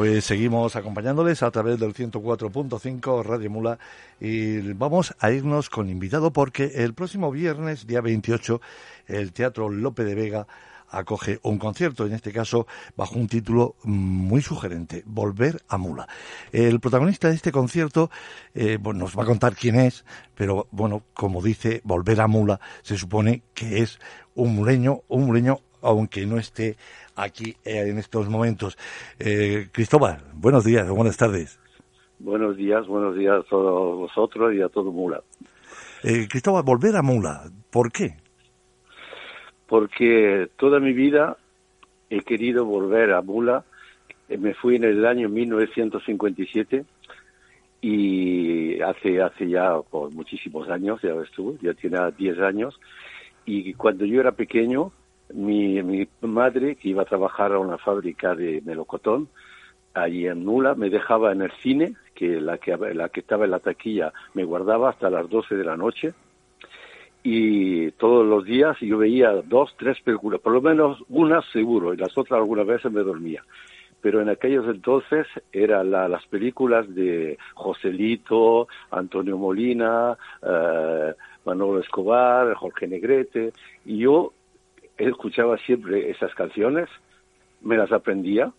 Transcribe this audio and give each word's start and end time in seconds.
Pues 0.00 0.24
seguimos 0.24 0.76
acompañándoles 0.76 1.42
a 1.42 1.50
través 1.50 1.78
del 1.78 1.92
104.5 1.92 3.22
Radio 3.22 3.50
Mula 3.50 3.78
y 4.18 4.72
vamos 4.72 5.14
a 5.18 5.30
irnos 5.30 5.68
con 5.68 5.90
invitado 5.90 6.32
porque 6.32 6.72
el 6.76 6.94
próximo 6.94 7.30
viernes, 7.30 7.86
día 7.86 8.00
28, 8.00 8.62
el 9.08 9.34
Teatro 9.34 9.68
Lope 9.68 10.04
de 10.04 10.14
Vega 10.14 10.46
acoge 10.88 11.38
un 11.42 11.58
concierto, 11.58 12.06
en 12.06 12.14
este 12.14 12.32
caso 12.32 12.66
bajo 12.96 13.18
un 13.18 13.28
título 13.28 13.76
muy 13.82 14.40
sugerente, 14.40 15.02
Volver 15.04 15.62
a 15.68 15.76
Mula. 15.76 16.08
El 16.50 16.80
protagonista 16.80 17.28
de 17.28 17.34
este 17.34 17.52
concierto 17.52 18.10
eh, 18.54 18.78
bueno, 18.80 19.00
nos 19.00 19.18
va 19.18 19.24
a 19.24 19.26
contar 19.26 19.54
quién 19.54 19.78
es, 19.78 20.06
pero 20.34 20.66
bueno, 20.70 21.02
como 21.12 21.42
dice 21.42 21.82
Volver 21.84 22.22
a 22.22 22.26
Mula, 22.26 22.58
se 22.80 22.96
supone 22.96 23.42
que 23.52 23.82
es 23.82 23.98
un 24.34 24.54
muleño, 24.54 25.02
un 25.08 25.26
muleño 25.26 25.60
aunque 25.82 26.26
no 26.26 26.38
esté 26.38 26.76
aquí 27.16 27.56
eh, 27.64 27.88
en 27.88 27.98
estos 27.98 28.28
momentos. 28.28 28.76
Eh, 29.18 29.68
Cristóbal, 29.72 30.22
buenos 30.34 30.64
días, 30.64 30.88
buenas 30.88 31.16
tardes. 31.16 31.58
Buenos 32.18 32.56
días, 32.56 32.86
buenos 32.86 33.16
días 33.16 33.40
a 33.40 33.42
todos 33.42 33.98
vosotros 33.98 34.54
y 34.54 34.60
a 34.60 34.68
todo 34.68 34.92
Mula. 34.92 35.22
Eh, 36.02 36.28
Cristóbal, 36.28 36.62
volver 36.62 36.96
a 36.96 37.02
Mula, 37.02 37.44
¿por 37.70 37.90
qué? 37.92 38.16
Porque 39.66 40.48
toda 40.56 40.80
mi 40.80 40.92
vida 40.92 41.36
he 42.10 42.20
querido 42.20 42.64
volver 42.64 43.12
a 43.12 43.22
Mula. 43.22 43.64
Me 44.28 44.54
fui 44.54 44.76
en 44.76 44.84
el 44.84 45.06
año 45.06 45.28
1957 45.28 46.84
y 47.80 48.80
hace 48.82 49.22
hace 49.22 49.48
ya 49.48 49.80
por 49.80 50.12
muchísimos 50.12 50.68
años, 50.68 51.00
ya 51.02 51.14
ves 51.14 51.30
tú, 51.30 51.58
ya 51.62 51.72
tiene 51.74 51.98
10 52.16 52.38
años. 52.40 52.78
Y 53.46 53.74
cuando 53.74 54.04
yo 54.04 54.20
era 54.20 54.32
pequeño, 54.32 54.92
mi, 55.32 55.82
mi 55.82 56.08
madre, 56.22 56.76
que 56.76 56.88
iba 56.88 57.02
a 57.02 57.06
trabajar 57.06 57.52
a 57.52 57.58
una 57.58 57.78
fábrica 57.78 58.34
de 58.34 58.62
melocotón, 58.64 59.28
allí 59.94 60.26
en 60.26 60.44
Nula, 60.44 60.74
me 60.74 60.90
dejaba 60.90 61.32
en 61.32 61.42
el 61.42 61.52
cine, 61.62 61.94
que 62.14 62.40
la 62.40 62.58
que, 62.58 62.76
la 62.76 63.08
que 63.08 63.20
estaba 63.20 63.44
en 63.44 63.52
la 63.52 63.60
taquilla 63.60 64.12
me 64.34 64.44
guardaba 64.44 64.90
hasta 64.90 65.10
las 65.10 65.28
12 65.28 65.56
de 65.56 65.64
la 65.64 65.76
noche, 65.76 66.12
y 67.22 67.90
todos 67.92 68.26
los 68.26 68.44
días 68.44 68.78
yo 68.80 68.98
veía 68.98 69.32
dos, 69.32 69.74
tres 69.78 70.00
películas, 70.00 70.40
por 70.40 70.52
lo 70.52 70.62
menos 70.62 71.02
una 71.08 71.42
seguro, 71.52 71.92
y 71.92 71.96
las 71.96 72.16
otras 72.16 72.38
algunas 72.38 72.66
veces 72.66 72.90
me 72.90 73.02
dormía. 73.02 73.44
Pero 74.00 74.22
en 74.22 74.30
aquellos 74.30 74.66
entonces 74.66 75.26
eran 75.52 75.90
las 75.90 76.24
películas 76.26 76.92
de 76.94 77.36
Joselito, 77.54 78.66
Antonio 78.90 79.36
Molina, 79.36 80.16
eh, 80.42 81.14
Manolo 81.44 81.80
Escobar, 81.80 82.54
Jorge 82.54 82.86
Negrete, 82.86 83.52
y 83.84 83.98
yo 83.98 84.32
escuchaba 85.08 85.56
siempre 85.58 86.10
esas 86.10 86.34
canciones, 86.34 86.88
me 87.62 87.76
las 87.76 87.92
aprendía 87.92 88.52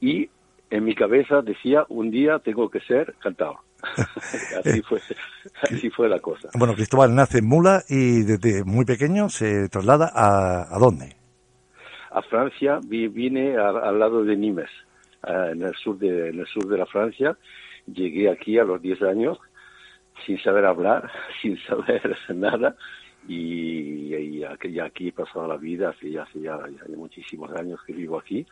y 0.00 0.28
en 0.70 0.84
mi 0.84 0.94
cabeza 0.94 1.42
decía, 1.42 1.84
un 1.88 2.10
día 2.10 2.38
tengo 2.40 2.70
que 2.70 2.80
ser 2.80 3.14
cantador. 3.20 3.56
así, 4.64 4.82
fue, 4.82 5.00
así 5.62 5.90
fue 5.90 6.08
la 6.08 6.18
cosa. 6.20 6.50
Bueno, 6.54 6.74
Cristóbal 6.74 7.14
nace 7.14 7.38
en 7.38 7.46
Mula 7.46 7.82
y 7.88 8.22
desde 8.22 8.64
muy 8.64 8.84
pequeño 8.84 9.28
se 9.28 9.68
traslada 9.68 10.10
a, 10.12 10.74
¿a 10.74 10.78
dónde? 10.78 11.16
A 12.10 12.22
Francia, 12.22 12.80
vine 12.82 13.56
al 13.56 13.98
lado 13.98 14.24
de 14.24 14.36
Nimes, 14.36 14.70
en, 15.24 15.62
el 15.62 15.74
sur 15.74 15.98
de, 15.98 16.30
en 16.30 16.40
el 16.40 16.46
sur 16.46 16.66
de 16.66 16.78
la 16.78 16.86
Francia. 16.86 17.36
Llegué 17.86 18.30
aquí 18.30 18.58
a 18.58 18.64
los 18.64 18.80
10 18.82 19.02
años 19.02 19.38
sin 20.26 20.40
saber 20.42 20.64
hablar, 20.64 21.10
sin 21.42 21.58
saber 21.64 22.16
nada 22.34 22.76
y, 23.28 24.42
aquí, 24.80 25.08
he 25.08 25.12
pasado 25.12 25.46
la 25.46 25.56
vida, 25.56 25.90
hace 25.90 26.10
ya, 26.10 26.22
hace 26.22 26.40
ya, 26.40 26.58
muchísimos 26.96 27.50
años 27.52 27.80
que 27.86 27.92
vivo 27.92 28.18
aquí. 28.18 28.46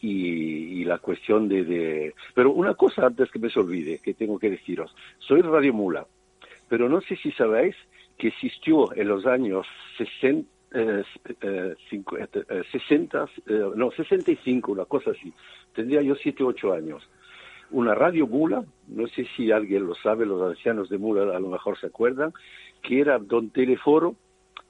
Y, 0.00 0.84
la 0.84 0.98
cuestión 0.98 1.48
de, 1.48 1.64
de... 1.64 2.14
Pero 2.34 2.52
una 2.52 2.74
cosa 2.74 3.06
antes 3.06 3.30
que 3.30 3.38
me 3.38 3.48
se 3.48 3.58
olvide, 3.58 4.00
que 4.00 4.12
tengo 4.12 4.38
que 4.38 4.50
deciros. 4.50 4.94
Soy 5.18 5.40
Radio 5.40 5.72
Mula, 5.72 6.06
pero 6.68 6.90
no 6.90 7.00
sé 7.00 7.16
si 7.16 7.32
sabéis 7.32 7.74
que 8.18 8.28
existió 8.28 8.94
en 8.94 9.08
los 9.08 9.24
años 9.26 9.66
60, 9.96 10.48
eh, 10.74 11.02
eh, 11.40 11.74
50, 11.88 12.40
eh, 12.40 12.62
60 12.70 13.28
eh, 13.46 13.70
no, 13.76 13.90
65, 13.92 14.72
una 14.72 14.84
cosa 14.84 15.12
así. 15.12 15.32
Tendría 15.72 16.02
yo 16.02 16.14
7, 16.14 16.42
8 16.42 16.72
años. 16.74 17.08
Una 17.74 17.92
radio 17.92 18.28
Mula, 18.28 18.64
no 18.86 19.08
sé 19.08 19.26
si 19.36 19.50
alguien 19.50 19.84
lo 19.84 19.96
sabe, 19.96 20.24
los 20.24 20.40
ancianos 20.40 20.88
de 20.88 20.96
Mula 20.96 21.36
a 21.36 21.40
lo 21.40 21.48
mejor 21.48 21.76
se 21.76 21.88
acuerdan, 21.88 22.32
que 22.80 23.00
era 23.00 23.18
don 23.18 23.50
Teleforo, 23.50 24.14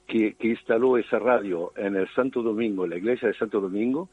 que, 0.07 0.35
instaló 0.39 0.97
esa 0.97 1.19
radio 1.19 1.71
en 1.75 1.95
el 1.97 2.07
Santo 2.15 2.41
Domingo, 2.41 2.83
en 2.83 2.89
la 2.89 2.97
iglesia 2.97 3.27
de 3.27 3.35
Santo 3.35 3.61
Domingo, 3.61 4.09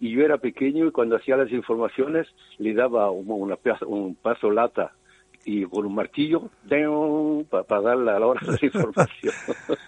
y 0.00 0.12
yo 0.12 0.24
era 0.24 0.38
pequeño 0.38 0.86
y 0.86 0.92
cuando 0.92 1.16
hacía 1.16 1.36
las 1.36 1.52
informaciones 1.52 2.26
le 2.56 2.72
daba 2.72 3.10
un 3.10 4.16
paso 4.22 4.50
lata 4.50 4.92
y 5.46 5.64
con 5.64 5.86
un 5.86 5.94
martillo 5.94 6.50
para, 7.48 7.62
para 7.62 7.80
darle 7.80 8.10
a 8.10 8.18
la 8.18 8.26
hora 8.26 8.40
de 8.44 8.52
la 8.52 8.58
información. 8.62 9.34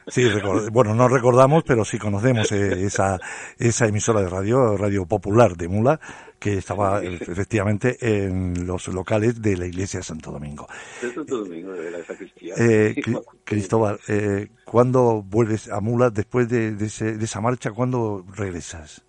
Sí, 0.06 0.24
bueno, 0.72 0.94
no 0.94 1.08
recordamos, 1.08 1.64
pero 1.64 1.84
sí 1.84 1.98
conocemos 1.98 2.50
eh, 2.52 2.84
esa, 2.84 3.18
esa 3.58 3.86
emisora 3.86 4.22
de 4.22 4.28
radio, 4.28 4.76
Radio 4.76 5.04
Popular 5.04 5.56
de 5.56 5.68
Mula, 5.68 6.00
que 6.38 6.58
estaba 6.58 7.02
efectivamente 7.02 7.96
en 8.00 8.66
los 8.66 8.86
locales 8.86 9.42
de 9.42 9.56
la 9.56 9.66
iglesia 9.66 9.98
de 9.98 10.04
Santo 10.04 10.30
Domingo. 10.30 10.68
De 11.02 11.12
Santo 11.12 11.38
Domingo, 11.38 11.72
de 11.72 11.90
la 11.90 12.04
sacristía. 12.04 12.54
Eh, 12.56 12.94
Cristóbal, 13.42 13.98
eh, 14.06 14.48
¿cuándo 14.64 15.22
vuelves 15.22 15.68
a 15.70 15.80
Mula 15.80 16.10
después 16.10 16.48
de, 16.48 16.70
de, 16.76 16.86
ese, 16.86 17.16
de 17.16 17.24
esa 17.24 17.40
marcha? 17.40 17.72
¿Cuándo 17.72 18.24
regresas? 18.32 19.07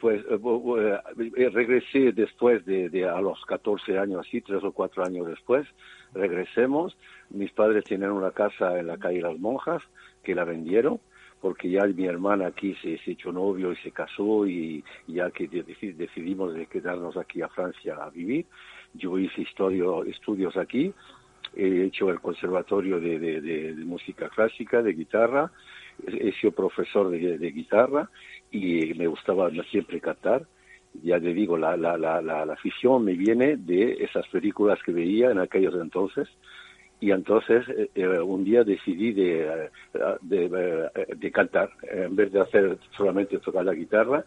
Pues 0.00 0.24
eh, 0.28 1.50
regresé 1.52 2.12
después 2.12 2.64
de, 2.64 3.08
a 3.08 3.20
los 3.20 3.44
14 3.46 3.98
años, 3.98 4.26
así, 4.26 4.40
tres 4.40 4.62
o 4.62 4.72
cuatro 4.72 5.04
años 5.04 5.26
después, 5.26 5.66
regresemos. 6.14 6.96
Mis 7.30 7.52
padres 7.52 7.84
tienen 7.84 8.10
una 8.10 8.30
casa 8.30 8.78
en 8.78 8.86
la 8.86 8.98
calle 8.98 9.20
Las 9.20 9.38
Monjas 9.38 9.82
que 10.22 10.34
la 10.34 10.44
vendieron 10.44 11.00
porque 11.40 11.70
ya 11.70 11.84
mi 11.84 12.06
hermana 12.06 12.48
aquí 12.48 12.74
se, 12.82 12.98
se 12.98 13.12
echó 13.12 13.30
novio 13.30 13.72
y 13.72 13.76
se 13.76 13.92
casó 13.92 14.44
y, 14.46 14.82
ya 15.06 15.30
que 15.30 15.46
decidimos 15.46 16.52
de 16.54 16.66
quedarnos 16.66 17.16
aquí 17.16 17.42
a 17.42 17.48
Francia 17.48 17.94
a 17.94 18.10
vivir. 18.10 18.46
Yo 18.94 19.18
hice 19.18 19.42
historia, 19.42 19.84
estudios 20.08 20.56
aquí, 20.56 20.92
he 21.54 21.84
hecho 21.84 22.10
el 22.10 22.20
conservatorio 22.20 22.98
de, 22.98 23.72
música 23.84 24.28
clásica, 24.30 24.82
de 24.82 24.94
guitarra, 24.94 25.52
he 26.06 26.32
sido 26.32 26.52
profesor 26.52 27.08
de 27.10 27.50
guitarra 27.52 28.10
y 28.50 28.94
me 28.94 29.06
gustaba 29.06 29.50
siempre 29.70 30.00
cantar. 30.00 30.42
Ya 31.02 31.20
te 31.20 31.34
digo, 31.34 31.56
la, 31.56 31.76
la, 31.76 31.96
la, 31.96 32.20
la, 32.20 32.52
afición 32.52 33.04
me 33.04 33.12
viene 33.12 33.56
de 33.56 34.02
esas 34.02 34.26
películas 34.28 34.78
que 34.84 34.92
veía 34.92 35.30
en 35.30 35.38
aquellos 35.38 35.74
entonces. 35.74 36.28
Y 37.00 37.12
entonces 37.12 37.64
eh, 37.94 38.08
un 38.18 38.42
día 38.42 38.64
decidí 38.64 39.12
de, 39.12 39.70
de, 40.22 40.88
de, 41.16 41.30
cantar, 41.30 41.70
en 41.82 42.16
vez 42.16 42.32
de 42.32 42.40
hacer 42.40 42.78
solamente 42.96 43.38
tocar 43.38 43.64
la 43.64 43.74
guitarra, 43.74 44.24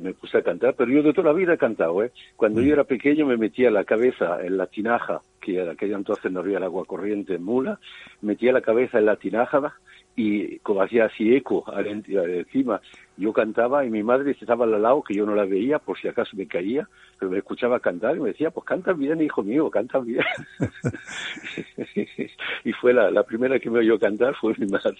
me 0.00 0.14
puse 0.14 0.38
a 0.38 0.42
cantar, 0.42 0.74
pero 0.74 0.90
yo 0.90 1.02
de 1.02 1.12
toda 1.12 1.32
la 1.32 1.38
vida 1.38 1.54
he 1.54 1.58
cantado. 1.58 2.02
¿eh? 2.02 2.12
Cuando 2.36 2.60
yo 2.60 2.72
era 2.72 2.84
pequeño 2.84 3.26
me 3.26 3.36
metía 3.36 3.70
la 3.70 3.84
cabeza 3.84 4.44
en 4.44 4.56
la 4.56 4.66
tinaja, 4.66 5.20
que 5.40 5.60
en 5.60 5.68
aquel 5.68 5.92
entonces 5.92 6.30
no 6.32 6.40
había 6.40 6.58
el 6.58 6.64
agua 6.64 6.84
corriente 6.84 7.34
en 7.34 7.44
Mula, 7.44 7.78
metía 8.20 8.52
la 8.52 8.60
cabeza 8.60 8.98
en 8.98 9.06
la 9.06 9.16
tinaja 9.16 9.74
y 10.14 10.58
como 10.58 10.82
hacía 10.82 11.06
así 11.06 11.34
eco 11.34 11.64
encima, 11.78 12.80
yo 13.16 13.32
cantaba 13.32 13.84
y 13.84 13.90
mi 13.90 14.02
madre 14.02 14.36
estaba 14.38 14.64
al 14.64 14.82
lado, 14.82 15.02
que 15.02 15.14
yo 15.14 15.24
no 15.24 15.34
la 15.34 15.44
veía 15.44 15.78
por 15.78 15.98
si 15.98 16.08
acaso 16.08 16.36
me 16.36 16.46
caía, 16.46 16.86
pero 17.18 17.30
me 17.30 17.38
escuchaba 17.38 17.80
cantar 17.80 18.16
y 18.16 18.20
me 18.20 18.28
decía, 18.28 18.50
pues 18.50 18.66
canta 18.66 18.92
bien, 18.92 19.22
hijo 19.22 19.42
mío, 19.42 19.70
canta 19.70 19.98
bien. 20.00 20.24
y 22.64 22.72
fue 22.72 22.92
la, 22.92 23.10
la, 23.10 23.22
primera 23.22 23.58
que 23.58 23.70
me 23.70 23.78
oyó 23.78 23.98
cantar 23.98 24.34
fue 24.36 24.54
mi 24.58 24.66
madre. 24.66 24.94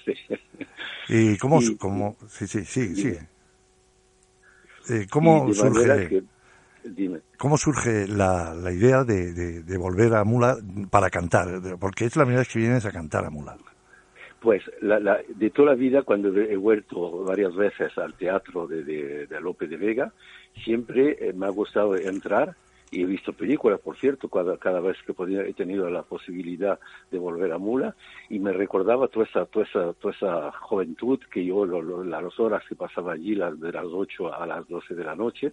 ¿Y 1.09 1.37
cómo, 1.37 1.61
y, 1.61 1.77
cómo 1.77 2.17
sí, 2.29 2.47
sí, 2.47 2.65
sí, 2.65 2.95
sí. 2.95 3.17
Eh, 4.91 5.07
¿Cómo 5.11 5.53
surge, 5.55 6.09
que, 6.09 7.21
¿cómo 7.39 7.57
surge 7.57 8.09
la, 8.09 8.53
la 8.53 8.73
idea 8.73 9.05
de, 9.05 9.33
de, 9.33 9.63
de 9.63 9.79
volver 9.79 10.13
a 10.15 10.25
Mula 10.25 10.57
para 10.91 11.09
cantar? 11.09 11.49
Porque 11.79 12.07
es 12.07 12.17
la 12.17 12.25
primera 12.25 12.41
vez 12.41 12.49
que 12.49 12.59
vienes 12.59 12.85
a 12.85 12.91
cantar 12.91 13.25
a 13.25 13.31
Mula. 13.31 13.57
Pues 14.43 14.65
de 14.83 15.51
toda 15.51 15.71
la 15.71 15.75
vida, 15.77 16.03
cuando 16.03 16.37
he 16.37 16.57
vuelto 16.57 17.23
varias 17.23 17.55
veces 17.55 17.97
al 17.97 18.15
teatro 18.15 18.67
de, 18.67 18.83
de, 18.83 19.41
Lope 19.41 19.69
de 19.69 19.77
Vega, 19.77 20.13
siempre 20.65 21.17
eh, 21.21 21.33
me 21.33 21.47
ha 21.47 21.51
gustado 21.51 21.95
entrar 21.95 22.57
y 22.91 23.03
he 23.03 23.07
visto 23.07 23.33
películas, 23.33 23.79
por 23.79 23.97
cierto, 23.97 24.29
cada, 24.29 24.59
cada 24.59 24.81
vez 24.81 24.97
que 25.07 25.15
podía, 25.15 25.43
he 25.43 25.55
tenido 25.55 25.89
la 25.91 26.03
posibilidad 26.03 26.81
de 27.13 27.19
volver 27.21 27.53
a 27.53 27.59
Mula 27.59 27.95
y 28.29 28.41
me 28.41 28.53
recordaba 28.53 29.07
toda 29.07 29.27
esa, 29.27 29.47
toda 29.47 29.65
esa, 29.65 29.93
toda 29.93 30.13
esa 30.13 30.53
juventud 30.59 31.21
que 31.31 31.45
yo, 31.45 31.65
las 31.65 32.41
horas 32.41 32.65
que 32.69 32.75
pasaba 32.75 33.13
allí, 33.13 33.37
las, 33.37 33.59
de 33.61 33.71
las 33.71 33.87
8 33.87 34.35
a 34.35 34.45
las 34.45 34.69
12 34.69 34.97
de 34.97 35.05
la 35.05 35.15
noche, 35.15 35.53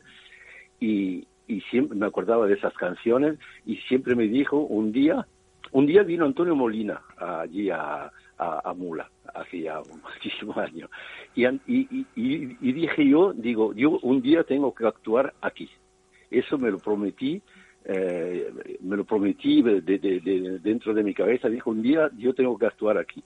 y, 0.80 1.28
y 1.48 1.62
siempre 1.70 1.96
me 1.96 2.08
acordaba 2.08 2.48
de 2.48 2.56
esas 2.56 2.74
canciones 2.74 3.38
y 3.68 3.76
siempre 3.88 4.16
me 4.16 4.24
dijo 4.24 4.58
un 4.58 4.92
día, 4.92 5.28
un 5.74 5.86
día 5.86 6.02
vino 6.02 6.26
Antonio 6.26 6.56
Molina 6.56 7.02
allí 7.18 7.70
a, 7.70 8.12
a, 8.40 8.74
Mula, 8.74 9.10
hace 9.34 9.62
ya 9.62 9.82
muchísimos 10.14 10.58
años. 10.58 10.90
Y, 11.36 11.46
y, 11.46 12.06
y, 12.16 12.72
dije 12.74 13.08
yo, 13.08 13.34
digo, 13.34 13.74
yo 13.74 14.00
un 14.02 14.22
día 14.22 14.44
tengo 14.44 14.74
que 14.74 14.88
actuar 14.88 15.34
aquí. 15.42 15.70
Eso 16.32 16.58
me 16.58 16.72
lo 16.72 16.78
prometí, 16.78 17.42
eh, 17.86 18.52
me 18.82 18.96
lo 18.96 19.04
prometí 19.04 19.62
de, 19.62 20.60
dentro 20.62 20.94
de 20.94 21.04
mi 21.04 21.14
cabeza. 21.14 21.50
Dijo, 21.50 21.72
un 21.72 21.82
día 21.82 22.10
yo 22.18 22.34
tengo 22.34 22.58
que 22.58 22.66
actuar 22.66 22.98
aquí. 22.98 23.24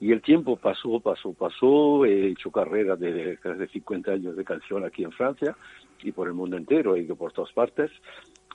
Y 0.00 0.12
el 0.12 0.22
tiempo 0.22 0.56
pasó, 0.56 1.00
pasó, 1.00 1.32
pasó. 1.32 2.04
He 2.04 2.28
hecho 2.28 2.50
carrera 2.50 2.96
de, 2.96 3.36
de 3.36 3.68
50 3.68 4.12
años 4.12 4.36
de 4.36 4.44
canción 4.44 4.84
aquí 4.84 5.04
en 5.04 5.12
Francia 5.12 5.56
y 6.02 6.12
por 6.12 6.28
el 6.28 6.34
mundo 6.34 6.56
entero 6.56 6.96
y 6.96 7.04
por 7.04 7.32
todas 7.32 7.52
partes. 7.52 7.90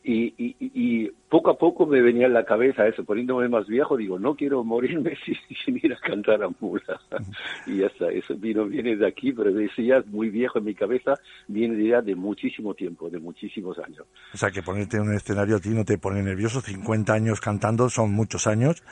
Y, 0.06 0.34
y, 0.38 1.10
poco 1.30 1.50
a 1.50 1.58
poco 1.58 1.86
me 1.86 2.02
venía 2.02 2.26
en 2.26 2.34
la 2.34 2.44
cabeza 2.44 2.86
eso, 2.86 3.06
poniéndome 3.06 3.48
más 3.48 3.66
viejo, 3.68 3.96
digo, 3.96 4.20
no 4.20 4.36
quiero 4.36 4.62
morirme 4.64 5.14
sin, 5.66 5.80
ir 5.82 5.94
a 5.94 5.98
cantar 5.98 6.44
a 6.44 6.50
mula. 6.60 7.00
y 7.66 7.78
ya 7.78 7.88
está, 7.88 8.12
eso 8.12 8.36
vino, 8.36 8.66
viene 8.66 8.98
de 8.98 9.08
aquí, 9.08 9.32
pero 9.32 9.54
decía 9.54 10.04
muy 10.08 10.30
viejo 10.30 10.60
en 10.60 10.66
mi 10.66 10.76
cabeza, 10.76 11.14
viene 11.48 11.88
ya 11.88 12.02
de 12.02 12.16
muchísimo 12.16 12.74
tiempo, 12.74 13.10
de 13.10 13.20
muchísimos 13.20 13.80
años. 13.80 14.06
O 14.34 14.38
sea, 14.38 14.52
que 14.52 14.62
ponerte 14.62 14.98
en 14.98 15.04
un 15.04 15.14
escenario 15.14 15.56
a 15.56 15.60
ti 15.60 15.70
no 15.70 15.86
te 15.86 15.98
pone 15.98 16.22
nervioso, 16.22 16.60
50 16.60 17.14
años 17.14 17.40
cantando 17.40 17.90
son 17.90 18.12
muchos 18.12 18.46
años. 18.46 18.84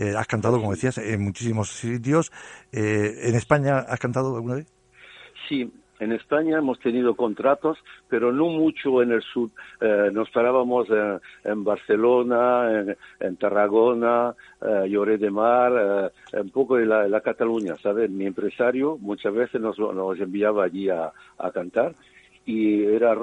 Eh, 0.00 0.14
has 0.16 0.26
cantado, 0.26 0.58
como 0.58 0.72
decías, 0.72 0.98
en 0.98 1.22
muchísimos 1.22 1.68
sitios. 1.68 2.32
Eh, 2.72 3.28
¿En 3.28 3.34
España 3.34 3.78
has 3.80 4.00
cantado 4.00 4.34
alguna 4.34 4.54
vez? 4.56 4.66
Sí, 5.46 5.70
en 6.00 6.12
España 6.12 6.58
hemos 6.58 6.80
tenido 6.80 7.14
contratos, 7.14 7.78
pero 8.08 8.32
no 8.32 8.46
mucho 8.46 9.02
en 9.02 9.12
el 9.12 9.20
sur. 9.20 9.50
Eh, 9.82 10.08
nos 10.10 10.30
parábamos 10.30 10.88
en, 11.44 11.62
Barcelona, 11.62 12.96
en, 13.20 13.36
Tarragona, 13.36 14.34
eh, 14.62 14.88
Lloré 14.88 15.18
de 15.18 15.30
Mar, 15.30 16.10
eh, 16.32 16.40
un 16.40 16.50
poco 16.50 16.76
de 16.76 16.86
la, 16.86 17.20
Cataluña, 17.20 17.76
¿sabes? 17.82 18.10
Mi 18.10 18.24
empresario 18.24 18.96
muchas 18.98 19.34
veces 19.34 19.60
nos, 19.60 19.76
enviaba 20.18 20.64
allí 20.64 20.88
a, 20.88 21.12
cantar 21.52 21.94
y 22.50 22.84
era 22.84 23.16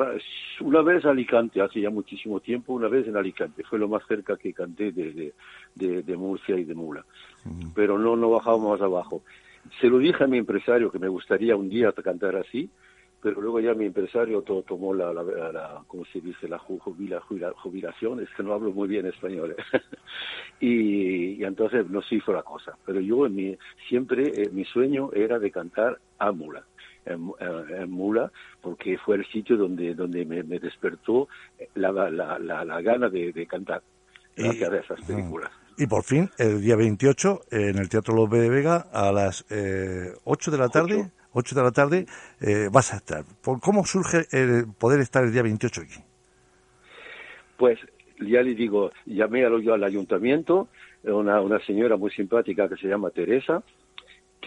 una 0.61 0.81
vez 0.81 1.03
Alicante, 1.05 1.61
hace 1.61 1.81
ya 1.81 1.89
muchísimo 1.89 2.39
tiempo, 2.39 2.73
una 2.73 2.87
vez 2.87 3.07
en 3.07 3.17
Alicante, 3.17 3.63
fue 3.63 3.77
lo 3.77 3.89
más 3.89 4.05
cerca 4.07 4.37
que 4.37 4.53
canté 4.53 4.93
de, 4.93 5.33
de, 5.75 6.17
Murcia 6.17 6.55
y 6.55 6.63
de 6.63 6.73
Mula, 6.73 7.05
pero 7.75 7.97
no, 7.99 8.15
no 8.15 8.29
bajábamos 8.29 8.81
abajo. 8.81 9.23
Se 9.81 9.87
lo 9.87 9.97
dije 9.97 10.23
a 10.23 10.27
mi 10.27 10.37
empresario 10.37 10.89
que 10.89 10.99
me 10.99 11.09
gustaría 11.09 11.57
un 11.57 11.67
día 11.67 11.91
cantar 11.91 12.37
así, 12.37 12.69
pero 13.21 13.41
luego 13.41 13.59
ya 13.59 13.73
mi 13.73 13.85
empresario 13.85 14.41
tomó 14.43 14.93
la, 14.93 15.11
la, 15.11 15.83
¿cómo 15.87 16.05
se 16.05 16.21
dice?, 16.21 16.47
la 16.47 16.59
jubilación, 16.59 18.21
es 18.21 18.29
que 18.37 18.43
no 18.43 18.53
hablo 18.53 18.71
muy 18.71 18.87
bien 18.87 19.07
español, 19.07 19.55
¿eh? 19.57 19.81
y, 20.61 21.43
entonces 21.43 21.89
no 21.89 22.01
se 22.01 22.15
hizo 22.15 22.31
la 22.31 22.43
cosa. 22.43 22.77
Pero 22.85 23.01
yo 23.01 23.25
en 23.25 23.35
mi, 23.35 23.57
siempre, 23.89 24.31
eh, 24.35 24.49
mi 24.51 24.63
sueño 24.63 25.09
era 25.13 25.39
de 25.39 25.51
cantar 25.51 25.99
a 26.19 26.31
Mula. 26.31 26.63
En, 27.07 27.89
Mula, 27.89 28.31
porque 28.61 28.97
fue 28.97 29.17
el 29.17 29.25
sitio 29.27 29.57
donde, 29.57 29.93
donde 29.93 30.25
me, 30.25 30.43
despertó 30.43 31.27
la, 31.75 31.91
la, 31.91 32.39
la, 32.39 32.81
gana 32.81 33.09
de, 33.09 33.47
cantar 33.47 33.81
gracias 34.35 34.71
a 34.71 34.77
esas 34.77 35.01
películas. 35.01 35.51
Y 35.79 35.85
por 35.85 36.03
fin, 36.03 36.29
el 36.39 36.59
día 36.59 36.75
28, 36.75 37.41
en 37.51 37.77
el 37.77 37.87
Teatro 37.87 38.15
López 38.15 38.41
de 38.41 38.49
Vega, 38.49 38.87
a 38.91 39.11
las 39.11 39.45
eh, 39.51 40.11
8 40.23 40.51
de 40.51 40.57
la 40.57 40.69
tarde, 40.69 41.11
8, 41.33 41.55
de 41.55 41.61
la 41.61 41.71
tarde, 41.71 42.05
eh, 42.41 42.67
vas 42.71 42.93
a 42.93 42.97
estar. 42.97 43.23
¿Cómo 43.61 43.85
surge 43.85 44.25
el 44.31 44.65
poder 44.73 45.01
estar 45.01 45.23
el 45.23 45.31
día 45.31 45.43
28 45.43 45.81
aquí? 45.81 45.99
Pues 47.57 47.77
ya 48.19 48.41
le 48.41 48.55
digo, 48.55 48.91
llamé 49.05 49.41
yo 49.61 49.75
al 49.75 49.83
ayuntamiento, 49.83 50.67
una, 51.03 51.41
una 51.41 51.59
señora 51.59 51.95
muy 51.95 52.09
simpática 52.09 52.67
que 52.67 52.77
se 52.77 52.87
llama 52.87 53.11
Teresa, 53.11 53.61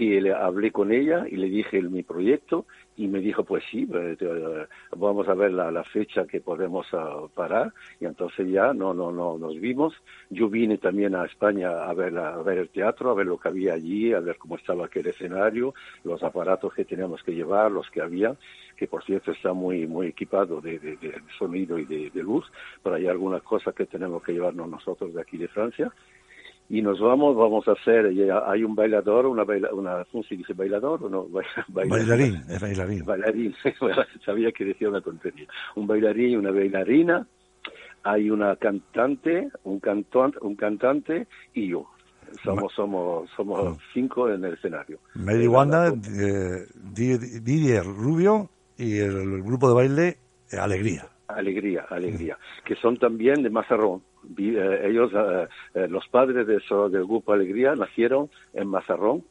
que 0.00 0.18
le 0.18 0.32
hablé 0.32 0.72
con 0.72 0.92
ella 0.92 1.26
y 1.30 1.36
le 1.36 1.50
dije 1.50 1.82
mi 1.82 2.02
proyecto 2.02 2.64
y 2.96 3.06
me 3.06 3.20
dijo, 3.20 3.44
pues 3.44 3.62
sí, 3.70 3.86
eh, 3.92 4.16
eh, 4.18 4.66
vamos 4.96 5.28
a 5.28 5.34
ver 5.34 5.52
la, 5.52 5.84
fecha 5.84 6.26
que 6.26 6.40
podemos 6.40 6.86
ah, 6.94 7.26
parar. 7.34 7.74
Y 8.00 8.06
entonces 8.06 8.48
ya 8.48 8.72
no, 8.72 8.94
no, 8.94 9.12
no 9.12 9.36
nos 9.36 9.60
vimos. 9.60 9.92
Yo 10.30 10.48
vine 10.48 10.78
también 10.78 11.14
a 11.14 11.26
España 11.26 11.84
a 11.84 11.92
ver, 11.92 12.16
a 12.16 12.38
ver 12.42 12.56
el 12.56 12.70
teatro, 12.70 13.10
a 13.10 13.14
ver 13.14 13.26
lo 13.26 13.36
que 13.36 13.48
había 13.48 13.74
allí, 13.74 14.14
a 14.14 14.20
ver 14.20 14.38
cómo 14.38 14.56
estaba 14.56 14.86
aquel 14.86 15.06
escenario, 15.06 15.74
los 16.02 16.22
aparatos 16.22 16.72
que 16.72 16.86
teníamos 16.86 17.22
que 17.22 17.34
llevar, 17.34 17.70
los 17.70 17.90
que 17.90 18.00
había, 18.00 18.34
que 18.78 18.86
por 18.86 19.04
cierto 19.04 19.32
está 19.32 19.52
muy, 19.52 19.86
muy 19.86 20.06
equipado 20.06 20.62
de, 20.62 20.78
de, 20.78 20.98
sonido 21.38 21.78
y 21.78 21.84
de, 21.84 22.08
de, 22.08 22.22
luz, 22.22 22.50
pero 22.82 22.96
hay 22.96 23.06
algunas 23.06 23.42
cosas 23.42 23.74
que 23.74 23.84
tenemos 23.84 24.22
que 24.22 24.32
llevarnos 24.32 24.66
nosotros 24.66 25.12
de 25.12 25.20
aquí 25.20 25.36
de 25.36 25.48
Francia 25.48 25.92
y 26.70 26.82
nos 26.82 27.00
vamos, 27.00 27.36
vamos 27.36 27.66
a 27.66 27.72
hacer, 27.72 28.06
hay 28.46 28.62
un 28.62 28.76
bailador, 28.76 29.26
una, 29.26 29.42
baila, 29.42 29.74
una 29.74 30.04
¿cómo 30.04 30.22
se 30.22 30.36
dice? 30.36 30.52
¿Bailador 30.52 31.02
o 31.02 31.08
no? 31.10 31.26
bailarín, 31.68 32.44
es 32.48 32.60
bailarín. 32.60 33.04
Bailarín, 33.04 33.52
sabía 34.24 34.52
que 34.52 34.64
decía 34.64 34.88
una 34.88 35.00
tontería. 35.00 35.48
Un 35.74 35.88
bailarín 35.88 36.30
y 36.30 36.36
una 36.36 36.52
bailarina, 36.52 37.26
hay 38.04 38.30
una 38.30 38.54
cantante, 38.54 39.48
un 39.64 39.80
cantante, 39.80 40.38
un 40.42 40.54
cantante 40.54 41.26
y 41.54 41.70
yo. 41.70 41.86
Somos, 42.44 42.72
somos, 42.72 43.28
somos 43.34 43.76
cinco 43.92 44.30
en 44.30 44.44
el 44.44 44.54
escenario. 44.54 45.00
Mary 45.16 45.48
Wanda, 45.48 45.88
eh, 45.88 46.66
Didier 46.94 47.82
Rubio 47.82 48.48
y 48.78 48.98
el, 48.98 49.42
grupo 49.42 49.66
de 49.66 49.74
baile 49.74 50.16
Alegría. 50.52 51.08
Alegría, 51.26 51.86
Alegría, 51.90 52.38
que 52.64 52.76
son 52.76 52.96
también 52.96 53.42
de 53.42 53.50
Mazarrón 53.50 54.02
eh, 54.02 54.09
ellos, 54.36 55.12
eh, 55.14 55.48
eh, 55.74 55.88
los 55.88 56.06
padres 56.08 56.46
de 56.46 56.60
del 56.90 57.04
grupo 57.04 57.32
Alegría, 57.32 57.74
nacieron 57.74 58.30
en 58.54 58.68
Mazarrón. 58.68 59.24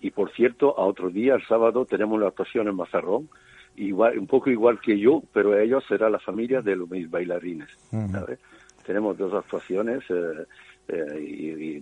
Y 0.00 0.10
por 0.10 0.30
cierto, 0.32 0.78
a 0.78 0.84
otro 0.84 1.10
día, 1.10 1.34
el 1.34 1.46
sábado, 1.46 1.86
tenemos 1.86 2.16
una 2.16 2.28
actuación 2.28 2.68
en 2.68 2.76
Mazarrón, 2.76 3.28
igual, 3.76 4.18
un 4.18 4.26
poco 4.26 4.50
igual 4.50 4.80
que 4.80 4.98
yo, 4.98 5.22
pero 5.32 5.58
ellos 5.58 5.84
será 5.88 6.10
la 6.10 6.18
familia 6.18 6.60
de 6.60 6.76
los 6.76 6.88
mis 6.88 7.10
bailarines. 7.10 7.68
Tenemos 8.84 9.16
dos 9.16 9.32
actuaciones 9.34 10.04
y, 11.18 11.80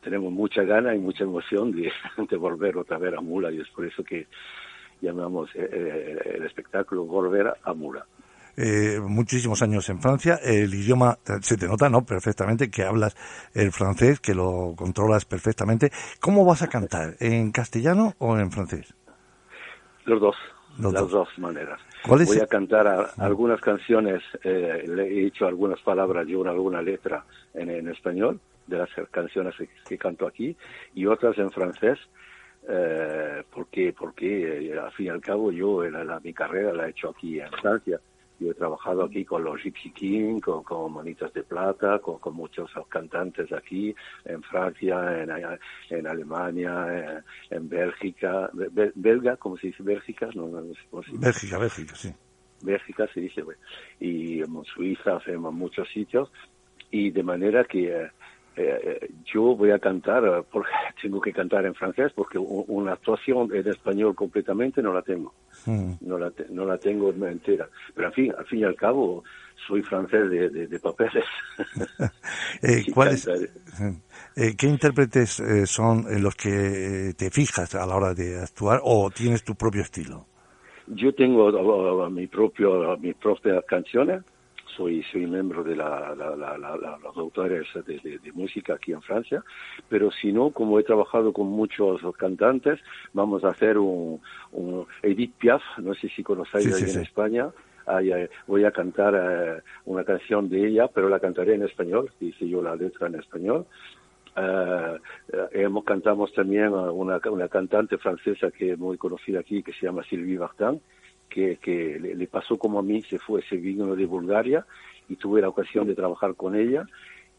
tenemos 0.00 0.32
mucha 0.32 0.62
gana 0.62 0.94
y 0.94 0.98
mucha 0.98 1.24
emoción 1.24 1.72
de, 1.72 1.90
de, 2.28 2.36
volver 2.36 2.76
otra 2.76 2.98
vez 2.98 3.14
a 3.14 3.20
Mula 3.20 3.50
y 3.50 3.60
es 3.60 3.68
por 3.70 3.86
eso 3.86 4.04
que 4.04 4.28
llamamos 5.00 5.50
el 5.54 6.44
espectáculo 6.44 7.04
Volver 7.04 7.52
a 7.62 7.74
Mula 7.74 8.06
eh, 8.56 9.00
muchísimos 9.00 9.62
años 9.62 9.88
en 9.88 10.00
Francia. 10.00 10.38
El 10.42 10.72
idioma 10.74 11.18
se 11.40 11.56
te 11.56 11.66
nota, 11.66 11.88
¿no? 11.88 12.04
Perfectamente 12.04 12.70
que 12.70 12.84
hablas 12.84 13.16
el 13.54 13.72
francés, 13.72 14.20
que 14.20 14.34
lo 14.34 14.74
controlas 14.76 15.24
perfectamente. 15.24 15.90
¿Cómo 16.20 16.44
vas 16.44 16.62
a 16.62 16.68
cantar? 16.68 17.14
¿En 17.20 17.52
castellano 17.52 18.14
o 18.18 18.38
en 18.38 18.50
francés? 18.50 18.94
Los 20.04 20.20
dos. 20.20 20.36
las 20.78 21.08
dos, 21.08 21.28
maneras. 21.38 21.80
Voy 22.06 22.38
a 22.38 22.46
cantar 22.46 23.12
algunas 23.16 23.60
canciones, 23.60 24.22
eh, 24.42 24.84
le 24.86 25.08
he 25.08 25.26
hecho 25.26 25.46
algunas 25.46 25.80
palabras 25.80 26.28
y 26.28 26.34
una, 26.34 26.50
alguna 26.50 26.82
letra 26.82 27.24
en, 27.54 27.70
en 27.70 27.88
español 27.88 28.40
de 28.66 28.78
las 28.78 28.90
canciones 29.10 29.54
que, 29.86 29.98
canto 29.98 30.26
aquí 30.26 30.56
y 30.94 31.06
otras 31.06 31.38
en 31.38 31.50
francés. 31.50 31.98
Eh, 32.66 33.42
porque 33.52 33.92
porque 33.92 34.70
eh, 34.70 34.78
al 34.78 34.90
fin 34.92 35.06
y 35.06 35.08
al 35.10 35.20
cabo 35.20 35.52
yo 35.52 35.82
la, 35.84 36.18
mi 36.20 36.32
carrera 36.32 36.72
la 36.72 36.86
he 36.86 36.90
hecho 36.90 37.10
aquí 37.10 37.38
en 37.38 37.50
Francia 37.60 38.00
yo 38.40 38.50
he 38.50 38.54
trabajado 38.54 39.04
aquí 39.04 39.24
con 39.24 39.44
los 39.44 39.62
Gypsy 39.62 39.90
King, 39.92 40.40
con, 40.40 40.62
con 40.62 40.92
Manitas 40.92 41.32
de 41.32 41.42
Plata, 41.42 41.98
con, 42.00 42.18
con, 42.18 42.34
muchos 42.34 42.70
cantantes 42.88 43.52
aquí, 43.52 43.94
en 44.24 44.42
Francia, 44.42 45.22
en, 45.22 45.30
en 45.90 46.06
Alemania, 46.06 47.22
en, 47.50 47.68
Bélgica, 47.68 48.50
belga, 48.94 49.36
¿cómo 49.36 49.56
se 49.56 49.68
dice? 49.68 49.82
Bélgica, 49.82 50.28
no, 50.34 50.48
no, 50.48 50.62
sé 50.74 51.12
Bélgica, 51.12 51.58
Bélgica, 51.58 51.94
sí. 51.94 52.12
Bélgica 52.62 53.06
se 53.12 53.20
dice, 53.20 53.42
y 54.00 54.40
en 54.40 54.64
Suiza, 54.64 55.20
en 55.26 55.40
muchos 55.40 55.88
sitios, 55.90 56.30
y 56.90 57.10
de 57.10 57.22
manera 57.22 57.64
que, 57.64 58.10
eh, 58.56 59.10
yo 59.24 59.56
voy 59.56 59.70
a 59.70 59.78
cantar, 59.78 60.44
porque 60.50 60.70
tengo 61.02 61.20
que 61.20 61.32
cantar 61.32 61.66
en 61.66 61.74
francés, 61.74 62.12
porque 62.14 62.38
una 62.38 62.92
actuación 62.92 63.54
en 63.54 63.68
español 63.68 64.14
completamente 64.14 64.82
no 64.82 64.92
la 64.92 65.02
tengo. 65.02 65.34
Mm. 65.66 65.94
No, 66.00 66.18
la 66.18 66.32
no 66.50 66.64
la 66.64 66.78
tengo 66.78 67.10
entera. 67.10 67.68
Pero 67.94 68.08
en 68.08 68.14
fin, 68.14 68.34
al 68.36 68.46
fin 68.46 68.60
y 68.60 68.64
al 68.64 68.76
cabo, 68.76 69.22
soy 69.66 69.82
francés 69.82 70.30
de, 70.30 70.66
de, 70.66 70.78
papeles. 70.78 71.24
eh, 72.62 72.84
eh, 74.36 74.56
¿Qué 74.56 74.66
intérpretes 74.66 75.40
eh, 75.40 75.66
son 75.66 76.04
los 76.22 76.34
que 76.34 77.12
te 77.16 77.30
fijas 77.30 77.74
a 77.74 77.86
la 77.86 77.96
hora 77.96 78.14
de 78.14 78.40
actuar 78.40 78.80
o 78.82 79.10
tienes 79.10 79.42
tu 79.44 79.54
propio 79.54 79.82
estilo? 79.82 80.26
Yo 80.86 81.14
tengo 81.14 81.50
mi 82.10 82.26
propio, 82.26 82.96
mis 82.98 83.14
propias 83.14 83.64
canciones 83.64 84.22
soy, 84.76 85.02
soy 85.10 85.26
miembro 85.26 85.62
de 85.62 85.76
la, 85.76 86.14
los 87.02 87.16
autores 87.16 87.66
de, 87.86 88.32
música 88.34 88.74
aquí 88.74 88.92
en 88.92 89.02
Francia, 89.02 89.42
pero 89.88 90.10
si 90.10 90.32
no, 90.32 90.50
como 90.50 90.78
he 90.78 90.82
trabajado 90.82 91.32
con 91.32 91.46
muchos 91.46 92.00
cantantes, 92.16 92.80
vamos 93.12 93.44
a 93.44 93.48
hacer 93.48 93.78
un, 93.78 94.20
Edith 95.02 95.34
Piaf, 95.38 95.62
no 95.78 95.94
sé 95.94 96.08
si 96.08 96.22
conocéis 96.22 96.74
ahí 96.74 96.90
en 96.90 97.00
España, 97.00 97.50
voy 98.46 98.64
a 98.64 98.70
cantar 98.70 99.14
eh, 99.14 99.62
una 99.84 100.04
canción 100.04 100.48
de 100.48 100.66
ella, 100.66 100.88
pero 100.88 101.08
la 101.08 101.20
cantaré 101.20 101.54
en 101.54 101.62
español, 101.62 102.10
dice 102.20 102.48
yo 102.48 102.62
la 102.62 102.76
letra 102.76 103.06
en 103.08 103.16
español. 103.16 103.66
Uh, 104.36 104.98
hemos 105.52 105.84
cantamos 105.84 106.32
también 106.32 106.70
una, 106.70 107.20
una 107.30 107.48
cantante 107.48 107.98
francesa 107.98 108.50
que 108.50 108.72
es 108.72 108.78
muy 108.78 108.98
conocida 108.98 109.38
aquí 109.38 109.62
que 109.62 109.72
se 109.72 109.86
llama 109.86 110.02
Sylvie 110.02 110.38
Vartan 110.38 110.80
que, 111.34 111.98
le, 112.00 112.26
pasó 112.28 112.56
como 112.56 112.78
a 112.78 112.82
mí, 112.82 113.02
se 113.02 113.18
fue, 113.18 113.42
se 113.42 113.56
vino 113.56 113.96
de 113.96 114.06
Bulgaria 114.06 114.64
y 115.08 115.16
tuve 115.16 115.40
la 115.40 115.48
ocasión 115.48 115.86
de 115.86 115.94
trabajar 115.94 116.34
con 116.34 116.54
ella. 116.54 116.86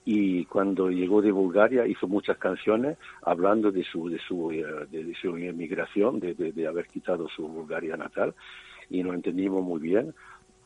Y 0.04 0.46
cuando 0.46 0.90
llegó 0.90 1.22
de 1.22 1.32
Bulgaria 1.32 1.88
hizo 1.88 2.08
muchas 2.08 2.38
canciones 2.38 2.98
hablando 3.24 3.72
de 3.72 3.84
su 3.84 4.08
de 4.08 4.20
su 4.20 4.52
eh, 4.52 4.64
de, 4.92 5.16
su 5.20 5.36
emigración 5.36 6.20
de, 6.20 6.36
de, 6.36 6.68
haber 6.68 6.86
quitado 6.86 7.28
su 7.28 7.48
Bulgaria 7.48 7.98
natal 7.98 8.36
y 8.90 9.02
nos 9.02 9.16
entendimos 9.16 9.64
muy 9.64 9.80
bien. 9.80 10.14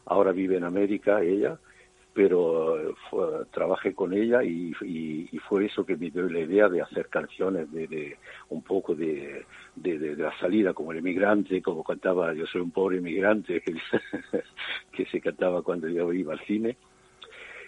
Ahora 0.05 0.33
vive 0.33 0.57
en 0.57 0.65
América 0.65 1.21
ella 1.21 1.57
pero 2.13 2.95
trabajé 3.51 3.93
con 3.93 4.13
ella 4.13 4.43
y, 4.43 4.73
fue 5.47 5.65
eso 5.65 5.85
que 5.85 5.95
me 5.95 6.11
dio 6.11 6.29
la 6.29 6.39
idea 6.39 6.69
de 6.69 6.81
hacer 6.81 7.07
canciones 7.07 7.71
de, 7.71 8.17
un 8.49 8.61
poco 8.61 8.93
de, 8.95 9.45
la 9.75 10.37
salida 10.39 10.73
como 10.73 10.91
el 10.91 10.99
emigrante, 10.99 11.61
como 11.61 11.83
cantaba 11.83 12.33
Yo 12.33 12.45
soy 12.45 12.61
un 12.61 12.71
pobre 12.71 12.97
emigrante, 12.97 13.61
que, 13.65 13.75
que 14.91 15.05
se 15.05 15.21
cantaba 15.21 15.61
cuando 15.61 15.87
yo 15.87 16.11
iba 16.13 16.33
al 16.33 16.39
cine 16.41 16.77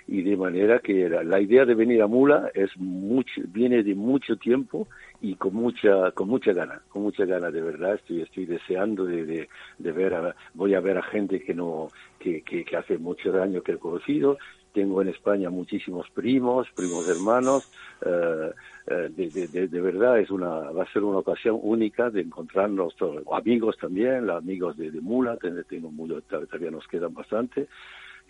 y 0.08 0.22
de 0.24 0.36
manera 0.36 0.79
que 0.79 1.10
la 1.10 1.39
idea 1.39 1.65
de 1.65 1.75
venir 1.75 2.01
a 2.01 2.08
Mula 2.08 2.51
es 2.53 2.75
mucho, 2.77 3.41
viene 3.48 3.84
de 3.84 3.96
mucho 3.96 4.36
tiempo 4.38 4.88
y 5.22 5.36
con 5.36 5.53
mucha 5.53 6.12
con 6.12 6.27
mucha 6.27 6.53
gana, 6.53 6.81
con 6.89 7.03
mucha 7.03 7.25
gana 7.25 7.51
de 7.51 7.62
verdad 7.62 7.96
estoy 7.96 8.22
estoy 8.22 8.46
deseando 8.46 9.05
de, 9.05 9.48
de, 9.77 9.91
ver 9.91 10.13
a, 10.13 10.36
voy 10.53 10.74
a 10.74 10.79
ver 10.79 10.98
a 10.98 11.03
gente 11.03 11.41
que 11.41 11.53
no 11.53 11.89
que, 12.20 12.41
que, 12.41 12.65
hace 12.75 12.98
mucho 12.98 13.41
años 13.41 13.63
que 13.63 13.74
he 13.74 13.77
conocido. 13.77 14.38
Tengo 14.74 15.01
en 15.01 15.10
España 15.10 15.50
muchísimos 15.50 16.10
primos, 16.12 16.65
primos 16.74 17.05
hermanos, 17.10 17.70
eh, 18.05 18.51
eh, 18.88 19.10
de, 19.13 19.67
de, 19.67 19.81
verdad 19.81 20.17
es 20.17 20.31
una, 20.31 20.48
va 20.48 20.84
a 20.84 20.93
ser 20.93 21.03
una 21.03 21.17
ocasión 21.17 21.60
única 21.62 22.10
de 22.10 22.22
encontrarnos 22.22 22.96
todos, 22.96 23.22
amigos 23.34 23.75
también, 23.77 24.27
los 24.27 24.38
amigos 24.38 24.77
de, 24.77 24.89
Mula, 25.01 25.38
tengo 25.67 25.91
mucho, 25.91 26.22
todavía 26.22 26.72
nos 26.72 26.88
quedan 26.88 27.13
bastante, 27.13 27.67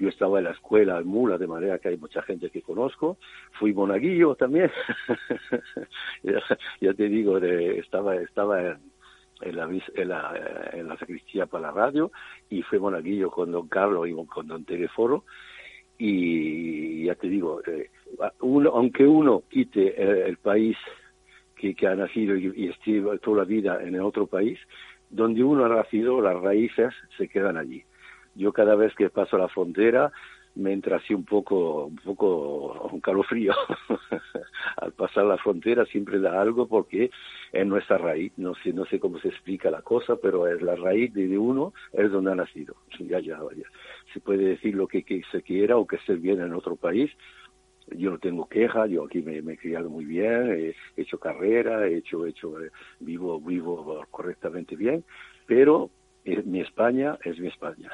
yo 0.01 0.09
estaba 0.09 0.39
en 0.39 0.45
la 0.45 0.51
escuela 0.51 0.97
en 0.97 1.05
Mula, 1.05 1.37
de 1.37 1.45
manera 1.45 1.77
que 1.77 1.89
hay 1.89 1.97
mucha 1.97 2.23
gente 2.23 2.49
que 2.49 2.63
conozco. 2.63 3.17
Fui 3.59 3.71
monaguillo 3.71 4.33
también. 4.33 4.71
ya, 6.23 6.93
te 6.95 7.07
digo, 7.07 7.39
de, 7.39 7.77
estaba, 7.77 8.15
estaba 8.15 8.61
en, 8.63 8.77
en 9.41 9.55
la, 9.55 9.69
en, 9.93 10.09
la, 10.09 10.69
en 10.73 10.87
la 10.87 10.97
sacristía 10.97 11.45
para 11.45 11.67
la 11.67 11.71
radio 11.71 12.11
y 12.49 12.63
fui 12.63 12.79
monaguillo 12.79 13.29
con 13.29 13.51
don 13.51 13.67
Carlos 13.67 14.07
y 14.07 14.25
con 14.25 14.47
don 14.47 14.65
Teleforo. 14.65 15.23
Y 15.99 17.05
ya 17.05 17.13
te 17.13 17.29
digo, 17.29 17.61
eh, 17.67 17.91
uno, 18.39 18.71
aunque 18.71 19.05
uno 19.05 19.43
quite 19.51 20.27
el, 20.27 20.37
país 20.37 20.77
que, 21.55 21.75
que, 21.75 21.85
ha 21.85 21.93
nacido 21.93 22.35
y, 22.35 22.51
y 22.55 22.69
esté 22.69 23.03
toda 23.21 23.37
la 23.37 23.43
vida 23.43 23.79
en 23.83 24.01
otro 24.01 24.25
país, 24.25 24.57
donde 25.11 25.43
uno 25.43 25.65
ha 25.65 25.69
nacido, 25.69 26.21
las 26.21 26.41
raíces 26.41 26.91
se 27.19 27.27
quedan 27.27 27.57
allí 27.57 27.83
yo 28.35 28.53
cada 28.53 28.75
vez 28.75 28.93
que 28.95 29.09
paso 29.09 29.37
la 29.37 29.47
frontera 29.47 30.11
me 30.55 30.73
entra 30.73 30.97
así 30.97 31.13
un 31.13 31.23
poco, 31.23 31.85
un 31.85 31.95
poco 31.97 32.89
un 32.91 32.99
calofrío. 32.99 33.53
Al 34.77 34.91
pasar 34.93 35.25
la 35.25 35.37
frontera 35.37 35.85
siempre 35.85 36.19
da 36.19 36.41
algo 36.41 36.67
porque 36.67 37.09
es 37.51 37.65
nuestra 37.65 37.97
raíz. 37.97 38.33
No 38.37 38.53
sé, 38.55 38.73
no 38.73 38.85
sé 38.85 38.99
cómo 38.99 39.19
se 39.19 39.29
explica 39.29 39.71
la 39.71 39.81
cosa, 39.81 40.15
pero 40.17 40.47
es 40.47 40.61
la 40.61 40.75
raíz 40.75 41.13
de 41.13 41.37
uno, 41.37 41.73
es 41.93 42.11
donde 42.11 42.31
ha 42.31 42.35
nacido. 42.35 42.75
Ya, 42.99 43.19
ya, 43.19 43.39
ya. 43.55 43.65
Se 44.13 44.19
puede 44.19 44.43
decir 44.45 44.75
lo 44.75 44.87
que, 44.87 45.03
se 45.31 45.41
quiera 45.41 45.77
o 45.77 45.87
que 45.87 45.97
se 45.99 46.15
viene 46.15 46.43
en 46.43 46.53
otro 46.53 46.75
país. 46.75 47.11
Yo 47.87 48.11
no 48.11 48.19
tengo 48.19 48.47
queja, 48.47 48.85
yo 48.87 49.05
aquí 49.05 49.21
me, 49.21 49.37
he 49.39 49.57
criado 49.57 49.89
muy 49.89 50.05
bien, 50.05 50.73
he 50.95 51.01
hecho 51.01 51.17
carrera, 51.17 51.87
he 51.87 51.97
hecho, 51.97 52.25
he 52.25 52.29
hecho, 52.29 52.61
eh, 52.61 52.69
vivo, 52.99 53.41
vivo 53.41 54.05
correctamente 54.11 54.77
bien, 54.77 55.03
pero 55.45 55.89
mi 56.25 56.61
España 56.61 57.17
es 57.23 57.39
mi 57.39 57.47
España. 57.47 57.89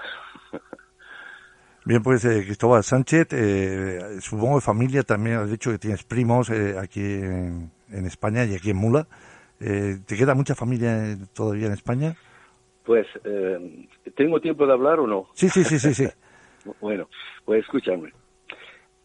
Bien, 1.87 2.03
pues 2.03 2.25
eh, 2.25 2.43
Cristóbal 2.43 2.83
Sánchez, 2.83 3.29
eh, 3.31 4.19
supongo 4.19 4.55
de 4.55 4.61
familia 4.61 5.03
también 5.03 5.37
has 5.37 5.49
dicho 5.49 5.71
que 5.71 5.77
tienes 5.77 6.03
primos 6.03 6.49
eh, 6.49 6.75
aquí 6.77 6.99
en, 6.99 7.71
España 8.05 8.43
y 8.43 8.55
aquí 8.55 8.71
en 8.71 8.75
Mula. 8.75 9.07
Eh, 9.61 9.95
¿Te 10.05 10.17
queda 10.17 10.35
mucha 10.35 10.53
familia 10.53 11.17
todavía 11.33 11.67
en 11.67 11.71
España? 11.71 12.13
Pues, 12.83 13.07
¿tengo 14.15 14.41
tiempo 14.41 14.67
de 14.67 14.73
hablar 14.73 14.99
o 14.99 15.07
no? 15.07 15.27
Sí, 15.33 15.47
sí, 15.47 15.63
sí, 15.63 15.79
sí, 15.79 15.93
sí. 15.93 16.07
bueno, 16.81 17.07
pues 17.45 17.63
escúchame. 17.63 18.11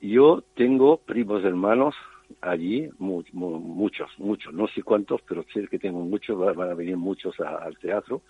Yo 0.01 0.43
tengo 0.57 0.97
primos 0.97 1.45
hermanos 1.45 1.95
allí, 2.41 2.91
muchos, 2.99 4.11
muchos, 4.19 4.53
no 4.53 4.67
sé 4.67 4.83
cuántos, 4.83 5.21
pero 5.23 5.45
sé 5.55 5.69
que 5.69 5.79
tengo 5.79 6.01
muchos, 6.01 6.37
van 6.57 6.71
a 6.71 6.75
venir 6.75 6.97
muchos 6.97 7.39
al 7.39 7.79
teatro. 7.79 8.23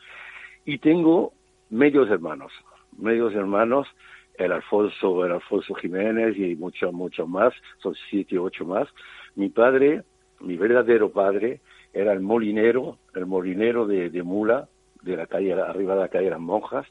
Y 0.64 0.78
tengo 0.78 1.32
medios 1.70 2.08
hermanos, 2.10 2.52
medios 2.96 3.34
hermanos, 3.34 3.88
el 4.34 4.52
Alfonso, 4.52 5.24
el 5.24 5.32
Alfonso 5.32 5.74
Jiménez 5.74 6.36
y 6.36 6.54
muchos, 6.56 6.92
muchos 6.92 7.28
más, 7.28 7.52
son 7.82 7.94
siete, 8.08 8.38
ocho 8.38 8.64
más. 8.64 8.88
Mi 9.34 9.48
padre, 9.48 10.02
mi 10.40 10.56
verdadero 10.56 11.10
padre, 11.10 11.60
era 11.92 12.12
el 12.12 12.20
molinero, 12.20 12.98
el 13.14 13.26
molinero 13.26 13.86
de, 13.86 14.10
de 14.10 14.22
Mula, 14.22 14.68
de 15.02 15.16
la 15.16 15.26
calle, 15.26 15.52
arriba 15.52 15.94
de 15.94 16.00
la 16.00 16.08
calle 16.08 16.30
Las 16.30 16.40
Monjas, 16.40 16.86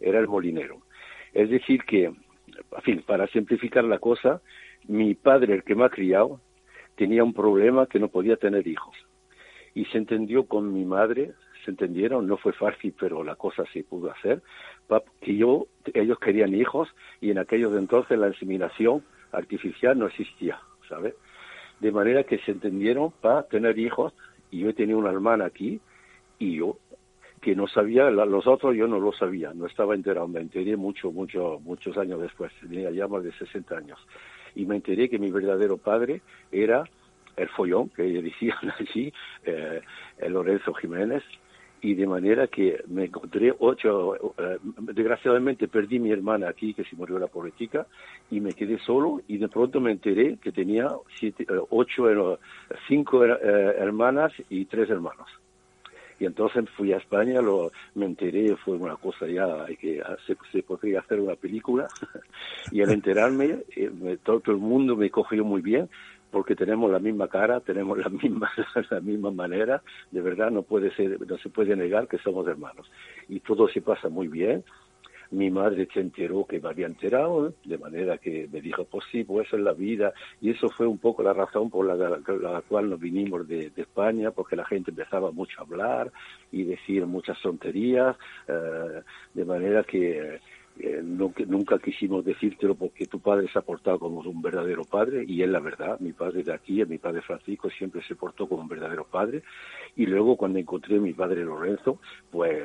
era 0.00 0.18
el 0.18 0.26
molinero. 0.26 0.78
Es 1.32 1.50
decir 1.50 1.84
que, 1.84 2.12
para 3.06 3.26
simplificar 3.28 3.84
la 3.84 3.98
cosa, 3.98 4.40
mi 4.88 5.14
padre, 5.14 5.54
el 5.54 5.62
que 5.62 5.74
me 5.74 5.84
ha 5.84 5.90
criado, 5.90 6.40
tenía 6.96 7.22
un 7.22 7.34
problema 7.34 7.86
que 7.86 8.00
no 8.00 8.08
podía 8.08 8.36
tener 8.36 8.66
hijos. 8.66 8.96
Y 9.74 9.84
se 9.86 9.98
entendió 9.98 10.46
con 10.46 10.72
mi 10.72 10.84
madre, 10.84 11.32
se 11.64 11.70
entendieron, 11.70 12.26
no 12.26 12.36
fue 12.36 12.52
fácil, 12.52 12.94
pero 12.98 13.22
la 13.22 13.36
cosa 13.36 13.64
se 13.72 13.84
pudo 13.84 14.10
hacer, 14.10 14.42
que 15.20 15.36
yo, 15.36 15.66
ellos 15.94 16.18
querían 16.18 16.54
hijos 16.54 16.88
y 17.20 17.30
en 17.30 17.38
aquellos 17.38 17.76
entonces 17.76 18.18
la 18.18 18.28
inseminación 18.28 19.04
artificial 19.32 19.98
no 19.98 20.06
existía, 20.06 20.60
¿sabes? 20.88 21.14
De 21.80 21.92
manera 21.92 22.24
que 22.24 22.38
se 22.38 22.52
entendieron 22.52 23.12
para 23.20 23.44
tener 23.44 23.78
hijos 23.78 24.12
y 24.50 24.60
yo 24.60 24.74
tenía 24.74 24.96
una 24.96 25.10
hermana 25.10 25.46
aquí 25.46 25.80
y 26.38 26.56
yo 26.56 26.78
que 27.40 27.56
no 27.56 27.66
sabía, 27.66 28.10
los 28.10 28.46
otros 28.46 28.76
yo 28.76 28.86
no 28.86 29.00
lo 29.00 29.12
sabía, 29.12 29.52
no 29.54 29.66
estaba 29.66 29.94
enterado, 29.94 30.28
me 30.28 30.40
enteré 30.40 30.76
mucho, 30.76 31.10
mucho, 31.10 31.58
muchos 31.62 31.96
años 31.96 32.20
después, 32.20 32.52
tenía 32.60 32.90
ya 32.90 33.08
más 33.08 33.24
de 33.24 33.32
60 33.32 33.76
años, 33.76 33.98
y 34.54 34.66
me 34.66 34.76
enteré 34.76 35.08
que 35.08 35.18
mi 35.18 35.30
verdadero 35.30 35.78
padre 35.78 36.20
era 36.52 36.84
el 37.36 37.48
follón, 37.48 37.88
que 37.90 38.02
decían 38.22 38.72
allí, 38.78 39.12
eh, 39.44 39.80
el 40.18 40.32
Lorenzo 40.32 40.74
Jiménez, 40.74 41.22
y 41.82 41.94
de 41.94 42.06
manera 42.06 42.46
que 42.46 42.82
me 42.88 43.06
encontré 43.06 43.54
ocho, 43.58 44.14
eh, 44.38 44.58
desgraciadamente 44.80 45.68
perdí 45.68 45.98
mi 45.98 46.12
hermana 46.12 46.48
aquí 46.48 46.74
que 46.74 46.84
se 46.84 46.96
murió 46.96 47.18
la 47.18 47.26
política 47.26 47.86
y 48.30 48.40
me 48.40 48.52
quedé 48.52 48.78
solo 48.78 49.22
y 49.28 49.38
de 49.38 49.48
pronto 49.48 49.80
me 49.80 49.92
enteré 49.92 50.36
que 50.42 50.52
tenía 50.52 50.88
siete, 51.18 51.44
eh, 51.44 51.60
ocho, 51.70 52.10
eh, 52.10 52.38
cinco 52.86 53.24
hermanas 53.24 54.32
y 54.48 54.66
tres 54.66 54.90
hermanos. 54.90 55.28
Y 56.18 56.26
entonces 56.26 56.68
fui 56.76 56.92
a 56.92 56.98
España, 56.98 57.40
lo, 57.40 57.70
me 57.94 58.04
enteré, 58.04 58.54
fue 58.56 58.76
una 58.76 58.96
cosa 58.96 59.26
ya 59.26 59.64
que 59.80 60.02
se, 60.26 60.36
se 60.52 60.62
podría 60.62 61.00
hacer 61.00 61.18
una 61.18 61.34
película. 61.34 61.88
y 62.72 62.82
al 62.82 62.90
enterarme, 62.90 63.60
todo, 64.22 64.40
todo 64.40 64.54
el 64.54 64.60
mundo 64.60 64.96
me 64.96 65.08
cogió 65.08 65.46
muy 65.46 65.62
bien, 65.62 65.88
porque 66.30 66.54
tenemos 66.54 66.90
la 66.90 66.98
misma 66.98 67.28
cara, 67.28 67.60
tenemos 67.60 67.98
la 67.98 68.08
misma, 68.22 68.50
la 68.90 69.00
misma 69.00 69.30
manera, 69.30 69.82
de 70.10 70.20
verdad 70.20 70.50
no 70.50 70.62
puede 70.62 70.94
ser, 70.94 71.20
no 71.26 71.38
se 71.38 71.48
puede 71.48 71.76
negar 71.76 72.08
que 72.08 72.18
somos 72.18 72.46
hermanos. 72.46 72.90
Y 73.28 73.40
todo 73.40 73.68
se 73.68 73.82
pasa 73.82 74.08
muy 74.08 74.28
bien. 74.28 74.64
mi 75.32 75.48
madre 75.48 75.86
se 75.94 76.00
enteró 76.00 76.44
que 76.44 76.60
me 76.60 76.68
había 76.68 76.86
enterado, 76.86 77.54
de 77.64 77.78
manera 77.78 78.18
que 78.18 78.48
me 78.52 78.60
dijo, 78.60 78.84
pues 78.84 79.04
sí, 79.12 79.22
pues 79.22 79.46
eso 79.46 79.56
es 79.56 79.62
la 79.62 79.72
vida. 79.72 80.12
Y 80.40 80.50
eso 80.50 80.68
fue 80.70 80.86
un 80.86 80.98
poco 80.98 81.22
la 81.22 81.32
razón 81.32 81.70
por 81.70 81.86
la, 81.86 82.62
cual 82.62 82.90
nos 82.90 82.98
vinimos 82.98 83.46
de, 83.46 83.72
España, 83.76 84.32
porque 84.32 84.56
la 84.56 84.64
gente 84.64 84.90
empezaba 84.90 85.30
mucho 85.30 85.60
a 85.60 85.64
hablar 85.64 86.12
y 86.50 86.64
decir 86.64 87.06
muchas 87.06 87.40
tonterías, 87.40 88.16
eh, 88.48 89.02
de 89.34 89.44
manera 89.44 89.84
que 89.84 90.40
eh, 90.82 91.02
nunca, 91.02 91.78
quisimos 91.78 92.24
decírtelo 92.24 92.74
porque 92.74 93.06
tu 93.06 93.20
padre 93.20 93.48
se 93.52 93.58
ha 93.58 93.62
portado 93.62 93.98
como 93.98 94.20
un 94.20 94.42
verdadero 94.42 94.84
padre 94.84 95.24
y 95.26 95.42
es 95.42 95.48
la 95.48 95.60
verdad, 95.60 95.98
mi 96.00 96.12
padre 96.12 96.42
de 96.42 96.52
aquí, 96.52 96.84
mi 96.84 96.98
padre 96.98 97.22
Francisco 97.22 97.70
siempre 97.70 98.02
se 98.06 98.14
portó 98.14 98.48
como 98.48 98.62
un 98.62 98.68
verdadero 98.68 99.04
padre. 99.04 99.42
Y 99.96 100.06
luego 100.06 100.36
cuando 100.36 100.58
encontré 100.58 100.96
a 100.96 101.00
mi 101.00 101.12
padre 101.12 101.44
Lorenzo 101.44 101.98
pues 102.30 102.62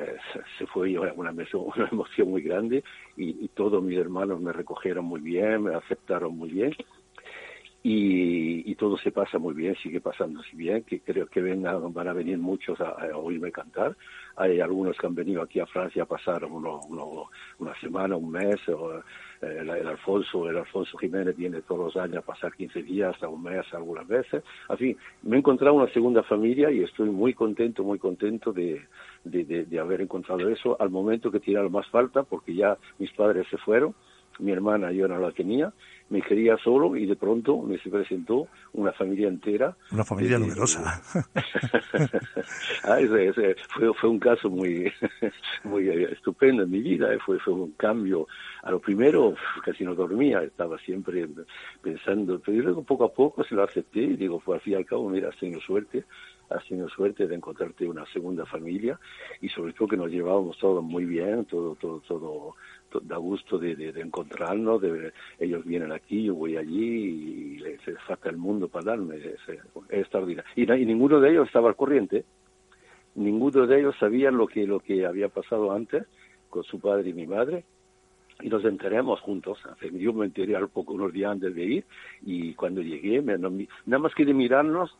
se 0.58 0.66
fue 0.66 0.98
una, 0.98 1.12
una 1.14 1.88
emoción 1.90 2.30
muy 2.30 2.42
grande 2.42 2.84
y, 3.16 3.44
y 3.44 3.48
todos 3.48 3.82
mis 3.82 3.98
hermanos 3.98 4.40
me 4.40 4.52
recogieron 4.52 5.04
muy 5.04 5.20
bien, 5.20 5.64
me 5.64 5.74
aceptaron 5.74 6.36
muy 6.36 6.50
bien 6.50 6.72
y, 7.88 8.74
todo 8.74 8.98
se 8.98 9.12
pasa 9.12 9.38
muy 9.38 9.54
bien, 9.54 9.76
sigue 9.76 10.00
pasándose 10.00 10.54
bien, 10.54 10.82
que 10.82 11.00
creo 11.00 11.28
que 11.28 11.40
van 11.40 12.08
a 12.08 12.12
venir 12.12 12.36
muchos 12.36 12.78
a, 12.80 12.96
oírme 13.16 13.52
cantar. 13.52 13.96
Hay 14.36 14.60
algunos 14.60 14.98
que 14.98 15.06
han 15.06 15.14
venido 15.14 15.40
aquí 15.40 15.60
a 15.60 15.66
Francia 15.66 16.02
a 16.02 16.06
pasar 16.06 16.44
uno, 16.44 16.80
una 17.58 17.80
semana, 17.80 18.16
un 18.16 18.32
mes, 18.32 18.56
o, 18.68 18.98
eh, 18.98 19.02
el, 19.40 19.70
Alfonso, 19.70 20.50
el 20.50 20.58
Alfonso 20.58 20.98
Jiménez 20.98 21.36
viene 21.36 21.62
todos 21.62 21.94
los 21.94 21.96
años 21.96 22.18
a 22.18 22.22
pasar 22.22 22.52
15 22.52 22.82
días, 22.82 23.14
hasta 23.14 23.28
un 23.28 23.44
mes 23.44 23.64
algunas 23.72 24.06
veces. 24.06 24.42
En 24.68 24.76
fin, 24.76 24.96
me 25.22 25.36
he 25.36 25.38
encontrado 25.38 25.76
una 25.76 25.90
segunda 25.92 26.24
familia 26.24 26.70
y 26.72 26.82
estoy 26.82 27.08
muy 27.08 27.34
contento, 27.34 27.84
muy 27.84 28.00
contento 28.00 28.52
de, 28.52 28.82
de, 29.24 29.44
de 29.44 29.78
haber 29.78 30.00
encontrado 30.00 30.48
eso 30.48 30.76
al 30.80 30.90
momento 30.90 31.30
que 31.30 31.40
lo 31.52 31.70
más 31.70 31.88
falta, 31.88 32.24
porque 32.24 32.52
ya 32.52 32.76
mis 32.98 33.12
padres 33.12 33.46
se 33.48 33.56
fueron 33.58 33.94
mi 34.38 34.52
hermana 34.52 34.92
yo 34.92 35.08
no 35.08 35.18
la 35.18 35.30
tenía, 35.32 35.72
me 36.08 36.22
quería 36.22 36.56
solo 36.58 36.96
y 36.96 37.06
de 37.06 37.16
pronto 37.16 37.62
me 37.62 37.78
se 37.78 37.90
presentó 37.90 38.46
una 38.72 38.92
familia 38.92 39.28
entera. 39.28 39.76
Una 39.90 40.04
familia 40.04 40.38
numerosa. 40.38 41.02
ah, 42.84 43.00
ese, 43.00 43.56
fue, 43.68 43.92
fue 43.94 44.10
un 44.10 44.18
caso 44.18 44.48
muy, 44.48 44.92
muy 45.64 45.88
estupendo 45.88 46.62
en 46.62 46.70
mi 46.70 46.80
vida, 46.80 47.12
eh, 47.12 47.18
fue, 47.24 47.38
fue 47.40 47.54
un 47.54 47.72
cambio. 47.72 48.28
A 48.62 48.70
lo 48.70 48.80
primero 48.80 49.34
casi 49.64 49.84
no 49.84 49.94
dormía, 49.94 50.42
estaba 50.42 50.78
siempre 50.78 51.26
pensando, 51.82 52.40
pero 52.44 52.62
luego 52.62 52.82
poco 52.82 53.04
a 53.04 53.12
poco 53.12 53.44
se 53.44 53.54
lo 53.54 53.64
acepté 53.64 54.00
y 54.00 54.16
digo, 54.16 54.40
fue 54.40 54.56
al 54.56 54.60
fin 54.60 54.74
y 54.74 54.76
al 54.76 54.86
cabo, 54.86 55.08
mira, 55.08 55.28
has 55.28 55.36
tenido 55.36 55.60
suerte, 55.60 56.04
has 56.50 56.64
tenido 56.66 56.88
suerte 56.88 57.26
de 57.26 57.34
encontrarte 57.34 57.88
una 57.88 58.06
segunda 58.12 58.46
familia 58.46 58.98
y 59.40 59.48
sobre 59.48 59.72
todo 59.72 59.88
que 59.88 59.96
nos 59.96 60.10
llevábamos 60.10 60.58
todos 60.58 60.82
muy 60.82 61.04
bien, 61.04 61.44
todo, 61.46 61.74
todo, 61.76 62.00
todo 62.00 62.54
da 63.02 63.16
gusto 63.16 63.58
de, 63.58 63.74
de, 63.76 64.00
encontrarnos, 64.00 64.80
de, 64.80 65.12
ellos 65.38 65.64
vienen 65.64 65.92
aquí, 65.92 66.24
yo 66.24 66.34
voy 66.34 66.56
allí 66.56 67.56
y 67.56 67.58
les, 67.58 67.80
falta 68.06 68.30
el 68.30 68.36
mundo 68.36 68.68
para 68.68 68.86
darme, 68.86 69.16
es, 69.16 69.40
extraordinario. 69.90 70.50
Y, 70.56 70.66
ninguno 70.86 71.20
de 71.20 71.30
ellos 71.30 71.46
estaba 71.46 71.68
al 71.68 71.76
corriente, 71.76 72.24
ninguno 73.14 73.66
de 73.66 73.80
ellos 73.80 73.96
sabía 73.98 74.30
lo 74.30 74.46
que, 74.46 74.66
lo 74.66 74.80
que 74.80 75.06
había 75.06 75.28
pasado 75.28 75.72
antes 75.72 76.04
con 76.48 76.64
su 76.64 76.80
padre 76.80 77.10
y 77.10 77.14
mi 77.14 77.26
madre, 77.26 77.64
y 78.40 78.48
nos 78.48 78.64
enteramos 78.64 79.20
juntos. 79.20 79.58
Yo 79.92 80.12
me 80.12 80.26
enteré 80.26 80.56
al 80.56 80.68
poco 80.68 80.92
unos 80.92 81.12
días 81.12 81.32
antes 81.32 81.54
de 81.54 81.64
ir 81.64 81.84
y 82.22 82.54
cuando 82.54 82.82
llegué, 82.82 83.22
nada 83.22 83.98
más 83.98 84.14
que 84.14 84.24
de 84.24 84.34
mirarnos, 84.34 84.96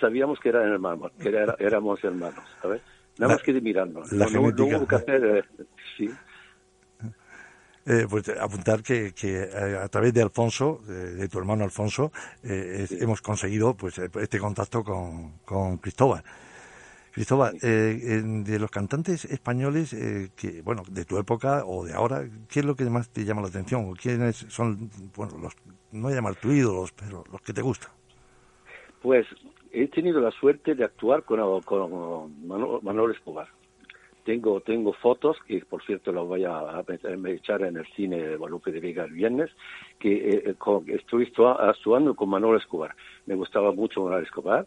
sabíamos 0.00 0.38
que, 0.40 0.48
eran 0.48 0.72
hermanos, 0.72 1.12
que 1.20 1.28
éramos 1.58 2.02
hermanos, 2.04 2.44
¿sabes? 2.60 2.82
Nada 3.18 3.34
más 3.34 3.42
que 3.42 3.52
de 3.52 3.60
mirarnos. 3.60 4.12
La 4.12 4.26
no, 4.26 4.42
hubo 4.42 4.86
que 4.86 4.94
hacer, 4.94 5.24
eh, 5.24 5.64
sí, 5.96 6.10
eh, 7.88 8.06
pues 8.10 8.28
apuntar 8.30 8.82
que, 8.82 9.12
que, 9.14 9.44
eh, 9.44 9.78
a 9.80 9.86
través 9.88 10.12
de 10.12 10.20
Alfonso, 10.20 10.80
de, 10.88 11.28
tu 11.28 11.38
hermano 11.38 11.62
Alfonso, 11.62 12.10
eh, 12.42 12.84
hemos 12.98 13.22
conseguido 13.22 13.76
pues 13.76 13.96
este 13.98 14.40
contacto 14.40 14.82
con, 14.82 15.38
con 15.44 15.78
Cristóbal. 15.78 16.24
Cristóbal, 17.12 17.56
de 17.58 18.58
los 18.60 18.70
cantantes 18.70 19.24
españoles, 19.24 19.96
que 20.36 20.60
bueno, 20.60 20.82
de 20.90 21.06
tu 21.06 21.16
época 21.16 21.64
o 21.64 21.82
de 21.82 21.94
ahora, 21.94 22.28
¿qué 22.46 22.60
es 22.60 22.66
lo 22.66 22.74
que 22.74 22.84
más 22.90 23.08
te 23.08 23.24
llama 23.24 23.40
la 23.40 23.48
atención? 23.48 23.94
¿Quiénes 23.94 24.36
son, 24.50 24.90
bueno, 25.16 25.38
los, 25.38 25.54
no 25.92 26.10
llamar 26.10 26.34
tu 26.34 26.52
ídolos, 26.52 26.92
pero 26.92 27.24
los 27.32 27.40
que 27.40 27.54
te 27.54 27.62
gustan? 27.62 27.90
Pues 29.00 29.26
he 29.72 29.88
tenido 29.88 30.20
la 30.20 30.30
suerte 30.32 30.74
de 30.74 30.84
actuar 30.84 31.22
con, 31.22 31.62
con 31.62 32.46
Manuel 32.46 33.12
Escobar 33.12 33.48
tengo 34.26 34.60
tengo 34.60 34.92
fotos 34.92 35.36
que 35.46 35.64
por 35.64 35.82
cierto 35.84 36.10
las 36.12 36.24
voy 36.24 36.44
a, 36.44 36.84
echar 37.28 37.62
en 37.62 37.76
el 37.76 37.86
cine 37.94 38.18
de 38.18 38.36
Guadalupe 38.36 38.72
de 38.72 38.80
Vega 38.80 39.04
el 39.04 39.12
viernes 39.12 39.50
que 40.00 40.12
eh, 40.12 40.42
eh, 40.46 40.84
estoy 40.88 41.32
actuando 41.58 42.14
con 42.14 42.28
Manuel 42.28 42.60
Escobar. 42.60 42.94
Me 43.26 43.36
gustaba 43.36 43.72
mucho 43.72 44.02
Manuel 44.02 44.24
Escobar. 44.24 44.66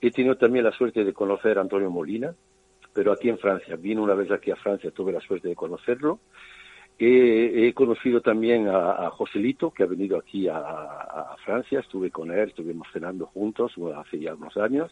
He 0.00 0.10
tenido 0.10 0.36
también 0.36 0.64
la 0.64 0.72
suerte 0.72 1.04
de 1.04 1.12
conocer 1.12 1.58
a 1.58 1.60
Antonio 1.60 1.90
Molina 1.90 2.34
pero 2.92 3.12
aquí 3.12 3.28
en 3.28 3.38
Francia. 3.38 3.76
Vine 3.76 4.00
una 4.00 4.14
vez 4.14 4.28
aquí 4.32 4.50
a 4.50 4.56
Francia 4.56 4.90
tuve 4.90 5.12
la 5.12 5.20
suerte 5.20 5.46
de 5.46 5.54
conocerlo. 5.54 6.18
He, 6.98 7.72
conocido 7.74 8.20
también 8.20 8.66
a, 8.66 9.08
Joselito, 9.10 9.70
que 9.70 9.84
ha 9.84 9.86
venido 9.86 10.18
aquí 10.18 10.48
a, 10.48 11.36
Francia, 11.44 11.78
estuve 11.78 12.10
con 12.10 12.32
él, 12.32 12.48
estuvimos 12.48 12.88
cenando 12.92 13.26
juntos 13.26 13.74
hace 13.96 14.18
ya 14.18 14.34
unos 14.34 14.56
años 14.56 14.90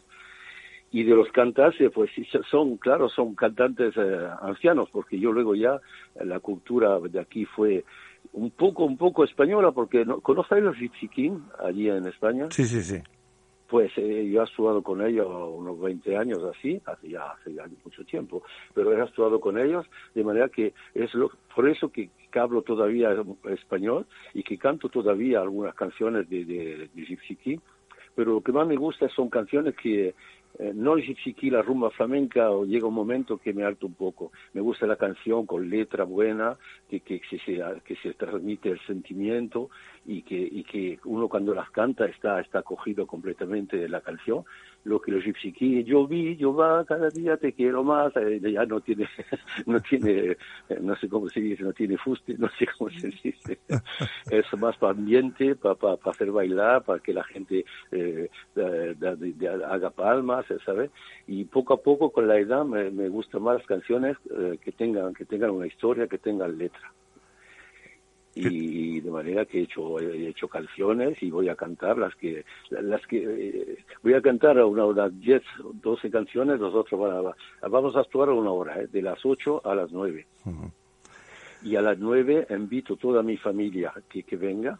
y 0.92 1.04
de 1.04 1.14
los 1.14 1.28
cantantes, 1.32 1.90
pues 1.92 2.10
son, 2.50 2.76
claro, 2.76 3.08
son 3.08 3.34
cantantes 3.34 3.94
eh, 3.96 4.28
ancianos, 4.40 4.88
porque 4.90 5.18
yo 5.18 5.32
luego 5.32 5.54
ya 5.54 5.80
eh, 6.14 6.24
la 6.24 6.40
cultura 6.40 6.98
de 7.00 7.20
aquí 7.20 7.44
fue 7.44 7.84
un 8.32 8.50
poco, 8.50 8.84
un 8.84 8.96
poco 8.96 9.24
española, 9.24 9.72
porque 9.72 10.04
¿no? 10.04 10.20
¿conocéis 10.20 10.62
los 10.62 10.76
Gypsy 10.76 11.08
King 11.08 11.38
allí 11.62 11.88
en 11.88 12.06
España? 12.06 12.46
Sí, 12.50 12.64
sí, 12.64 12.82
sí. 12.82 13.02
Pues 13.68 13.90
eh, 13.96 14.30
yo 14.30 14.40
he 14.40 14.42
actuado 14.44 14.80
con 14.80 15.04
ellos 15.04 15.26
unos 15.28 15.80
20 15.80 16.16
años 16.16 16.38
así, 16.44 16.80
hace 16.86 17.08
ya, 17.08 17.32
hace 17.32 17.52
ya 17.52 17.64
mucho 17.84 18.04
tiempo, 18.04 18.44
pero 18.72 18.92
he 18.92 19.00
actuado 19.00 19.40
con 19.40 19.58
ellos 19.58 19.84
de 20.14 20.22
manera 20.22 20.48
que 20.48 20.72
es 20.94 21.12
lo, 21.14 21.30
por 21.54 21.68
eso 21.68 21.90
que, 21.90 22.10
hablo 22.36 22.60
todavía 22.60 23.08
español 23.50 24.06
y 24.34 24.42
que 24.42 24.58
canto 24.58 24.90
todavía 24.90 25.40
algunas 25.40 25.74
canciones 25.74 26.28
de, 26.28 26.44
de, 26.44 26.90
de 26.94 27.04
Gypsy 27.06 27.34
King, 27.36 27.58
pero 28.14 28.34
lo 28.34 28.40
que 28.42 28.52
más 28.52 28.66
me 28.66 28.76
gusta 28.76 29.08
son 29.08 29.30
canciones 29.30 29.74
que 29.74 30.14
eh, 30.58 30.72
no 30.74 30.96
si 30.96 31.50
la 31.50 31.62
rumba 31.62 31.90
flamenca 31.90 32.50
o 32.50 32.64
llega 32.64 32.86
un 32.86 32.94
momento 32.94 33.38
que 33.38 33.52
me 33.52 33.64
alto 33.64 33.86
un 33.86 33.94
poco. 33.94 34.32
Me 34.54 34.60
gusta 34.60 34.86
la 34.86 34.96
canción 34.96 35.46
con 35.46 35.68
letra 35.68 36.04
buena, 36.04 36.56
que, 36.88 37.00
que, 37.00 37.20
se, 37.28 37.62
que 37.84 37.96
se 37.96 38.14
transmite 38.14 38.70
el 38.70 38.80
sentimiento 38.86 39.70
y 40.06 40.22
que, 40.22 40.36
y 40.36 40.64
que 40.64 40.98
uno 41.04 41.28
cuando 41.28 41.54
las 41.54 41.70
canta 41.70 42.06
está, 42.06 42.40
está 42.40 42.62
cogido 42.62 43.06
completamente 43.06 43.76
de 43.76 43.88
la 43.88 44.00
canción 44.00 44.44
lo 44.86 45.00
que 45.00 45.10
los 45.10 45.24
Gypsy 45.24 45.84
yo 45.84 46.06
vi, 46.06 46.36
yo 46.36 46.54
va, 46.54 46.84
cada 46.84 47.10
día 47.10 47.36
te 47.36 47.52
quiero 47.52 47.82
más, 47.82 48.16
eh, 48.16 48.40
ya 48.40 48.64
no 48.66 48.80
tiene, 48.80 49.08
no 49.66 49.80
tiene, 49.80 50.36
eh, 50.68 50.78
no 50.80 50.94
sé 50.96 51.08
cómo 51.08 51.28
se 51.28 51.40
dice, 51.40 51.64
no 51.64 51.72
tiene 51.72 51.98
fuste, 51.98 52.36
no 52.38 52.48
sé 52.56 52.66
cómo 52.78 52.90
se 52.90 53.08
dice. 53.08 53.58
Es 54.30 54.46
más 54.58 54.76
para 54.76 54.92
ambiente, 54.92 55.56
para, 55.56 55.74
para, 55.74 55.98
hacer 56.04 56.30
bailar, 56.30 56.84
para 56.84 57.00
que 57.00 57.12
la 57.12 57.24
gente 57.24 57.64
eh, 57.90 58.30
haga 59.68 59.90
palmas, 59.90 60.46
¿sabes? 60.64 60.90
Y 61.26 61.44
poco 61.44 61.74
a 61.74 61.82
poco 61.82 62.10
con 62.10 62.28
la 62.28 62.38
edad 62.38 62.64
me, 62.64 62.90
me 62.90 63.08
gustan 63.08 63.42
más 63.42 63.58
las 63.58 63.66
canciones 63.66 64.16
que 64.62 64.72
tengan, 64.72 65.14
que 65.14 65.24
tengan 65.24 65.50
una 65.50 65.66
historia, 65.66 66.06
que 66.06 66.18
tengan 66.18 66.56
letra 66.56 66.92
y 68.36 69.00
de 69.00 69.10
manera 69.10 69.46
que 69.46 69.60
he 69.60 69.62
hecho 69.62 69.98
he 69.98 70.28
hecho 70.28 70.46
canciones 70.46 71.22
y 71.22 71.30
voy 71.30 71.48
a 71.48 71.56
cantar 71.56 71.96
las 71.96 72.14
que 72.16 72.44
las 72.70 73.04
que 73.06 73.24
eh, 73.24 73.78
voy 74.02 74.12
a 74.12 74.20
cantar 74.20 74.62
una 74.62 74.84
hora 74.84 75.08
10 75.08 75.42
12 75.82 76.10
canciones 76.10 76.60
los 76.60 76.74
otros 76.74 77.00
van 77.00 77.26
a, 77.26 77.68
vamos 77.68 77.96
a 77.96 78.00
actuar 78.00 78.28
una 78.28 78.50
hora 78.50 78.82
¿eh? 78.82 78.88
de 78.88 79.00
las 79.00 79.24
8 79.24 79.62
a 79.64 79.74
las 79.74 79.90
9 79.90 80.26
y 81.62 81.76
a 81.76 81.80
las 81.80 81.98
9 81.98 82.48
invito 82.50 82.94
a 82.94 82.98
toda 82.98 83.22
mi 83.22 83.38
familia 83.38 83.92
que, 84.08 84.22
que 84.22 84.36
venga 84.36 84.78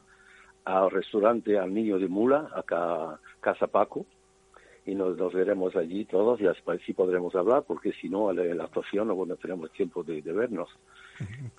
al 0.66 0.90
restaurante 0.90 1.58
al 1.58 1.72
niño 1.72 1.98
de 1.98 2.08
mula 2.08 2.50
acá 2.54 3.18
casa 3.40 3.66
Paco 3.66 4.04
y 4.86 4.94
nos, 4.94 5.16
nos 5.16 5.32
veremos 5.34 5.74
allí 5.74 6.04
todos 6.04 6.40
y 6.40 6.46
así 6.46 6.92
podremos 6.92 7.34
hablar 7.34 7.64
porque 7.66 7.92
si 7.92 8.08
no 8.08 8.32
la, 8.32 8.64
actuación 8.64 9.08
no, 9.08 9.36
tenemos 9.36 9.72
tiempo 9.72 10.04
de 10.04 10.20
vernos 10.22 10.70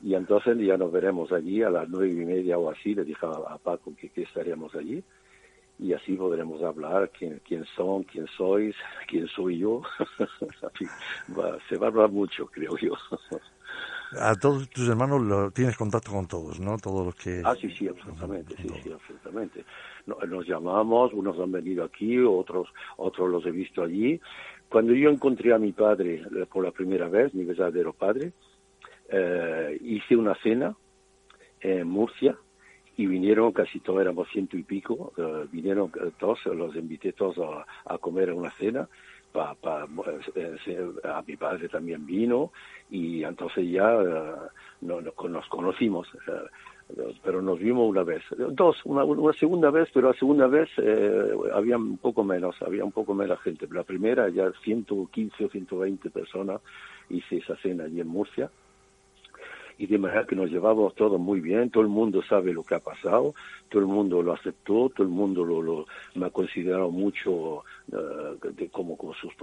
y 0.01 0.15
entonces 0.15 0.57
ya 0.59 0.77
nos 0.77 0.91
veremos 0.91 1.31
allí 1.33 1.61
a 1.61 1.69
las 1.69 1.89
nueve 1.89 2.09
y 2.09 2.25
media 2.25 2.57
o 2.57 2.69
así, 2.71 2.95
le 2.95 3.03
dije 3.03 3.25
a, 3.25 3.57
Paco 3.57 3.93
que, 3.95 4.09
estaríamos 4.21 4.73
allí 4.75 5.03
y 5.77 5.93
así 5.93 6.13
podremos 6.13 6.63
hablar 6.63 7.11
quién, 7.11 7.41
quién 7.45 7.65
son, 7.75 8.03
quién 8.03 8.25
sois, 8.35 8.75
quién 9.07 9.27
soy 9.27 9.59
yo. 9.59 9.83
se 11.69 11.77
va 11.77 11.85
a 11.85 11.89
hablar 11.89 12.09
mucho, 12.09 12.47
creo 12.47 12.75
yo. 12.77 12.93
a 14.19 14.35
todos 14.35 14.69
tus 14.69 14.87
hermanos 14.87 15.21
lo, 15.21 15.51
tienes 15.51 15.75
contacto 15.75 16.11
con 16.11 16.27
todos, 16.27 16.59
¿no? 16.59 16.77
Todos 16.77 17.05
los 17.05 17.15
que... 17.15 17.41
Ah, 17.43 17.55
sí, 17.59 17.69
sí, 17.71 17.87
absolutamente, 17.87 18.55
sí, 18.55 18.69
sí, 18.83 18.91
absolutamente. 18.91 19.65
Nos 20.05 20.47
llamamos, 20.47 21.11
unos 21.13 21.37
han 21.39 21.51
venido 21.51 21.83
aquí, 21.83 22.17
otros, 22.19 22.69
otros 22.95 23.29
los 23.29 23.45
he 23.45 23.51
visto 23.51 23.83
allí. 23.83 24.19
Cuando 24.69 24.93
yo 24.93 25.09
encontré 25.09 25.53
a 25.53 25.57
mi 25.57 25.71
padre 25.71 26.15
eh, 26.15 26.45
por 26.51 26.63
la 26.63 26.71
primera 26.71 27.07
vez, 27.07 27.33
mi 27.33 27.43
verdadero 27.43 27.93
padre, 27.93 28.31
eh, 29.09 29.77
hice 29.81 30.15
una 30.15 30.35
cena 30.35 30.75
en 31.61 31.87
Murcia 31.87 32.37
y 32.97 33.05
vinieron 33.05 33.51
casi 33.51 33.79
todos, 33.79 34.01
éramos 34.01 34.27
ciento 34.29 34.57
y 34.57 34.63
pico, 34.63 35.13
eh, 35.17 35.45
vinieron 35.51 35.91
todos, 36.17 36.45
los 36.47 36.75
invité 36.75 37.13
todos 37.13 37.37
a, 37.85 37.97
comer 37.99 38.31
a 38.31 38.33
una 38.33 38.51
cena, 38.51 38.89
pa, 39.61 39.83
a 39.83 41.21
mi 41.25 41.35
padre 41.35 41.69
también 41.69 42.05
vino 42.05 42.51
y 42.89 43.23
entonces 43.23 43.69
ya 43.69 43.91
no, 44.81 45.01
nos 45.01 45.47
conocimos 45.47 46.07
pero 47.23 47.41
nos 47.41 47.59
vimos 47.59 47.89
una 47.89 48.03
vez, 48.03 48.23
dos, 48.51 48.77
una, 48.85 49.03
una 49.03 49.33
segunda 49.33 49.69
vez, 49.69 49.89
pero 49.93 50.07
la 50.09 50.17
segunda 50.17 50.47
vez 50.47 50.69
eh, 50.77 51.31
había 51.53 51.77
un 51.77 51.97
poco 51.97 52.23
menos, 52.23 52.55
había 52.61 52.85
un 52.85 52.93
poco 52.93 53.13
menos 53.13 53.41
gente. 53.41 53.67
La 53.69 53.83
primera 53.83 54.29
ya 54.29 54.51
115 54.63 55.45
o 55.45 55.49
120 55.49 56.09
personas 56.09 56.61
hice 57.09 57.37
esa 57.37 57.57
cena 57.57 57.83
allí 57.85 57.99
en 57.99 58.07
Murcia 58.07 58.49
y 59.77 59.85
de 59.85 59.97
manera 59.97 60.25
que 60.25 60.35
nos 60.35 60.49
llevamos 60.49 60.95
todos 60.95 61.19
muy 61.19 61.39
bien, 61.39 61.69
todo 61.69 61.83
el 61.83 61.89
mundo 61.89 62.21
sabe 62.23 62.53
lo 62.53 62.63
que 62.63 62.75
ha 62.75 62.79
pasado, 62.79 63.35
todo 63.69 63.81
el 63.81 63.87
mundo 63.87 64.21
lo 64.23 64.33
aceptó, 64.33 64.89
todo 64.89 65.03
el 65.03 65.09
mundo 65.09 65.45
lo, 65.45 65.61
lo 65.61 65.85
me 66.15 66.25
ha 66.25 66.29
considerado 66.29 66.89
mucho 66.89 67.63
uh, 67.91 68.53
de, 68.55 68.69
como, 68.69 68.97
como, 68.97 69.13
sus, 69.13 69.33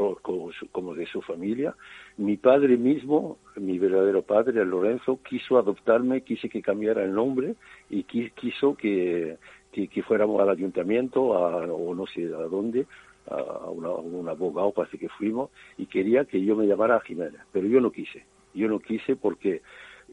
de 0.97 1.07
su 1.07 1.23
familia. 1.23 1.75
Mi 2.17 2.37
padre 2.37 2.77
mismo, 2.77 3.39
mi 3.57 3.79
verdadero 3.79 4.23
padre, 4.23 4.65
Lorenzo, 4.65 5.21
quiso 5.23 5.57
adoptarme, 5.57 6.23
quise 6.23 6.49
que 6.49 6.63
cambiara 6.63 7.05
el 7.05 7.15
nombre 7.15 7.55
y 7.89 8.03
quiso 8.03 8.75
que, 8.75 9.37
que, 9.73 10.03
fuéramos 10.03 10.41
al 10.41 10.51
ayuntamiento 10.51 11.23
o 11.23 11.95
no 11.95 12.07
sé 12.07 12.25
a 12.27 12.49
dónde 12.49 12.87
a, 13.31 13.71
una, 13.71 13.91
un 13.91 14.29
abogado, 14.29 14.73
parece 14.73 14.99
que 14.99 15.09
fuimos, 15.09 15.51
y 15.79 15.87
quería 15.87 16.25
que 16.25 16.45
yo 16.45 16.57
me 16.57 16.67
llamara 16.67 17.01
Jiménez, 17.01 17.41
pero 17.53 17.67
yo 17.69 17.81
no 17.81 17.91
quise. 17.91 18.25
Yo 18.55 18.69
no 18.69 18.79
quise 18.79 19.17
porque 19.17 19.63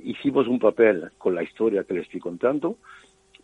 hicimos 0.04 0.47
un 0.47 0.60
papel 0.60 1.12
con 1.17 1.36
la 1.36 1.43
historia 1.43 1.84
que 1.84 1.93
le 1.93 2.01
estoy 2.01 2.19
contando, 2.19 2.77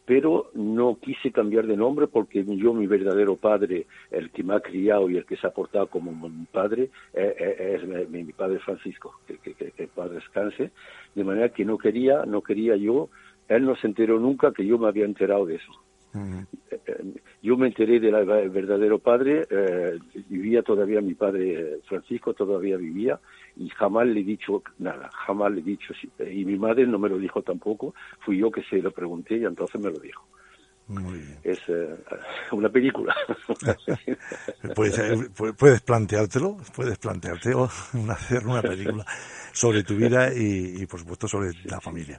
pero 0.06 0.52
no 0.54 0.98
quise 1.02 1.32
cambiar 1.32 1.68
de 1.68 1.76
nombre 1.76 2.08
porque 2.08 2.46
yo, 2.46 2.74
mi 2.74 2.88
verdadero 2.88 3.36
padre, 3.36 3.88
el 4.10 4.32
que 4.32 4.42
me 4.42 4.56
ha 4.56 4.62
criado 4.62 5.10
y 5.10 5.18
el 5.18 5.26
que 5.26 5.36
se 5.36 5.46
ha 5.46 5.52
portado 5.52 5.88
como 5.88 6.12
mi 6.30 6.46
padre, 6.46 6.90
eh, 7.14 7.36
eh, 7.38 7.80
es, 7.82 8.10
mi, 8.10 8.24
padre 8.32 8.60
Francisco, 8.60 9.20
que, 9.28 9.38
que, 9.38 9.54
que, 9.54 9.74
el 9.76 9.90
padre 9.90 10.16
descanse, 10.16 10.72
de 11.14 11.24
manera 11.26 11.50
que 11.50 11.66
no 11.66 11.78
quería, 11.78 12.26
no 12.26 12.42
quería 12.42 12.78
yo, 12.78 13.10
él 13.50 13.66
no 13.66 13.76
se 13.76 13.88
enteró 13.88 14.18
nunca 14.18 14.54
que 14.54 14.66
yo 14.66 14.78
me 14.78 14.88
había 14.88 15.04
enterado 15.04 15.46
de 15.46 15.56
eso. 15.56 15.72
Yo 17.42 17.56
me 17.56 17.68
enteré 17.68 18.00
del 18.00 18.26
verdadero 18.50 19.00
padre, 19.00 19.48
eh, 19.50 20.00
vivía 20.28 20.64
todavía 20.64 21.02
mi 21.02 21.14
padre 21.14 21.80
Francisco, 21.88 22.34
todavía 22.34 22.78
vivía, 22.78 23.20
y 23.56 23.70
jamás 23.70 24.08
le 24.08 24.22
he 24.22 24.24
dicho 24.24 24.64
nada, 24.80 25.10
jamás 25.14 25.52
le 25.52 25.62
he 25.62 25.64
dicho, 25.64 25.94
y 26.20 26.46
mi 26.46 26.58
madre 26.58 26.88
no 26.88 26.98
me 26.98 27.10
lo 27.10 27.18
dijo 27.18 27.42
tampoco, 27.44 27.94
fui 28.22 28.38
yo 28.40 28.52
que 28.52 28.64
se 28.64 28.82
lo 28.82 28.92
pregunté 28.92 29.38
y 29.38 29.46
entonces 29.46 29.80
me 29.80 29.92
lo 29.92 30.00
dijo. 30.00 30.26
Es 31.44 31.60
eh, 31.68 31.98
una 32.52 32.70
película. 32.70 33.14
puedes, 34.76 35.30
puedes 35.58 35.82
planteártelo, 35.82 36.58
puedes 36.74 36.98
planteártelo, 36.98 37.66
hacer 38.10 38.48
una 38.48 38.62
película 38.62 39.06
sobre 39.52 39.84
tu 39.84 39.96
vida 39.96 40.32
y, 40.34 40.86
por 40.86 41.02
supuesto 41.02 41.28
sobre 41.28 41.52
la 41.66 41.82
familia. 41.82 42.18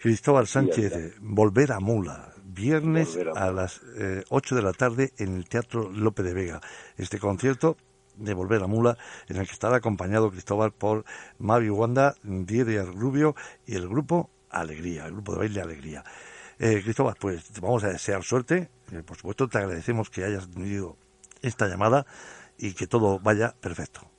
Cristóbal 0.00 0.46
Sánchez, 0.46 1.18
Volver 1.20 1.72
a 1.72 1.78
Mula, 1.78 2.32
viernes 2.42 3.18
a, 3.36 3.52
las 3.52 3.82
8 4.30 4.54
eh, 4.54 4.56
de 4.56 4.62
la 4.62 4.72
tarde 4.72 5.10
en 5.18 5.36
el 5.36 5.46
Teatro 5.46 5.90
Lope 5.92 6.22
de 6.22 6.32
Vega. 6.32 6.60
Este 6.96 7.18
concierto 7.18 7.76
de 8.16 8.32
Volver 8.32 8.62
a 8.62 8.66
Mula, 8.66 8.96
en 9.28 9.36
el 9.36 9.46
que 9.46 9.52
estará 9.52 9.76
acompañado 9.76 10.30
Cristóbal 10.30 10.72
por 10.72 11.04
Mavi 11.38 11.68
Wanda, 11.68 12.14
Didier 12.22 12.86
Rubio 12.86 13.34
y 13.66 13.74
el 13.74 13.88
grupo 13.88 14.30
Alegría, 14.48 15.04
el 15.04 15.12
grupo 15.12 15.32
de 15.32 15.38
baile 15.40 15.60
Alegría. 15.60 16.02
Eh, 16.58 16.80
Cristóbal, 16.82 17.16
pues 17.20 17.50
te 17.50 17.60
vamos 17.60 17.84
a 17.84 17.88
desear 17.88 18.22
suerte. 18.22 18.70
Eh, 18.92 19.02
por 19.04 19.18
supuesto, 19.18 19.48
te 19.48 19.58
agradecemos 19.58 20.08
que 20.08 20.24
hayas 20.24 20.50
tenido 20.50 20.96
esta 21.42 21.68
llamada 21.68 22.06
y 22.56 22.72
que 22.72 22.86
todo 22.86 23.18
vaya 23.18 23.54
perfecto 23.60 24.10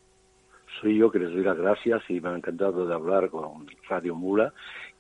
soy 0.81 0.97
yo 0.97 1.11
que 1.11 1.19
les 1.19 1.31
doy 1.31 1.43
las 1.43 1.57
gracias 1.57 2.01
y 2.09 2.19
me 2.19 2.29
ha 2.29 2.35
encantado 2.35 2.87
de 2.87 2.93
hablar 2.93 3.29
con 3.29 3.67
Radio 3.87 4.15
Mula 4.15 4.51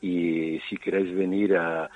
y 0.01 0.59
si 0.67 0.77
queréis 0.77 1.15
venir 1.15 1.55
a, 1.55 1.89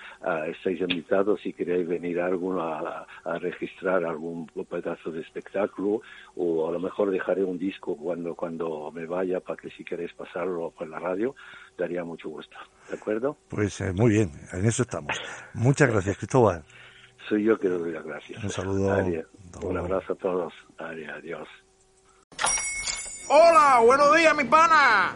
estáis 0.47 0.79
invitados 0.79 1.41
si 1.41 1.53
queréis 1.53 1.87
venir 1.87 2.21
a 2.21 2.27
alguno 2.27 2.61
a, 2.61 3.07
registrar 3.39 4.05
algún 4.05 4.47
pedazo 4.69 5.11
de 5.11 5.21
espectáculo 5.21 6.01
o 6.35 6.69
a 6.69 6.71
lo 6.71 6.79
mejor 6.79 7.11
dejaré 7.11 7.43
un 7.43 7.57
disco 7.57 7.97
cuando 7.97 8.35
cuando 8.35 8.91
me 8.91 9.05
vaya 9.05 9.39
para 9.39 9.57
que 9.57 9.69
si 9.71 9.83
queréis 9.83 10.13
pasarlo 10.13 10.71
por 10.71 10.87
la 10.87 10.99
radio 10.99 11.35
daría 11.77 12.03
mucho 12.03 12.29
gusto 12.29 12.55
de 12.89 12.95
acuerdo 12.95 13.37
pues 13.49 13.81
eh, 13.81 13.91
muy 13.93 14.11
bien 14.11 14.31
en 14.53 14.65
eso 14.65 14.83
estamos. 14.83 15.19
Muchas 15.53 15.89
gracias 15.89 16.17
Cristóbal. 16.17 16.63
Soy 17.27 17.43
yo 17.43 17.57
que 17.57 17.69
doy 17.69 17.91
las 17.91 18.05
gracias. 18.05 18.43
Un 18.43 18.49
saludo. 18.49 18.95
Un 19.63 19.77
abrazo 19.77 20.13
a 20.13 20.15
todos. 20.15 20.53
Adiós. 20.77 21.47
Hola, 23.27 23.81
buenos 23.83 24.15
días, 24.15 24.35
mi 24.35 24.43
pana. 24.43 25.15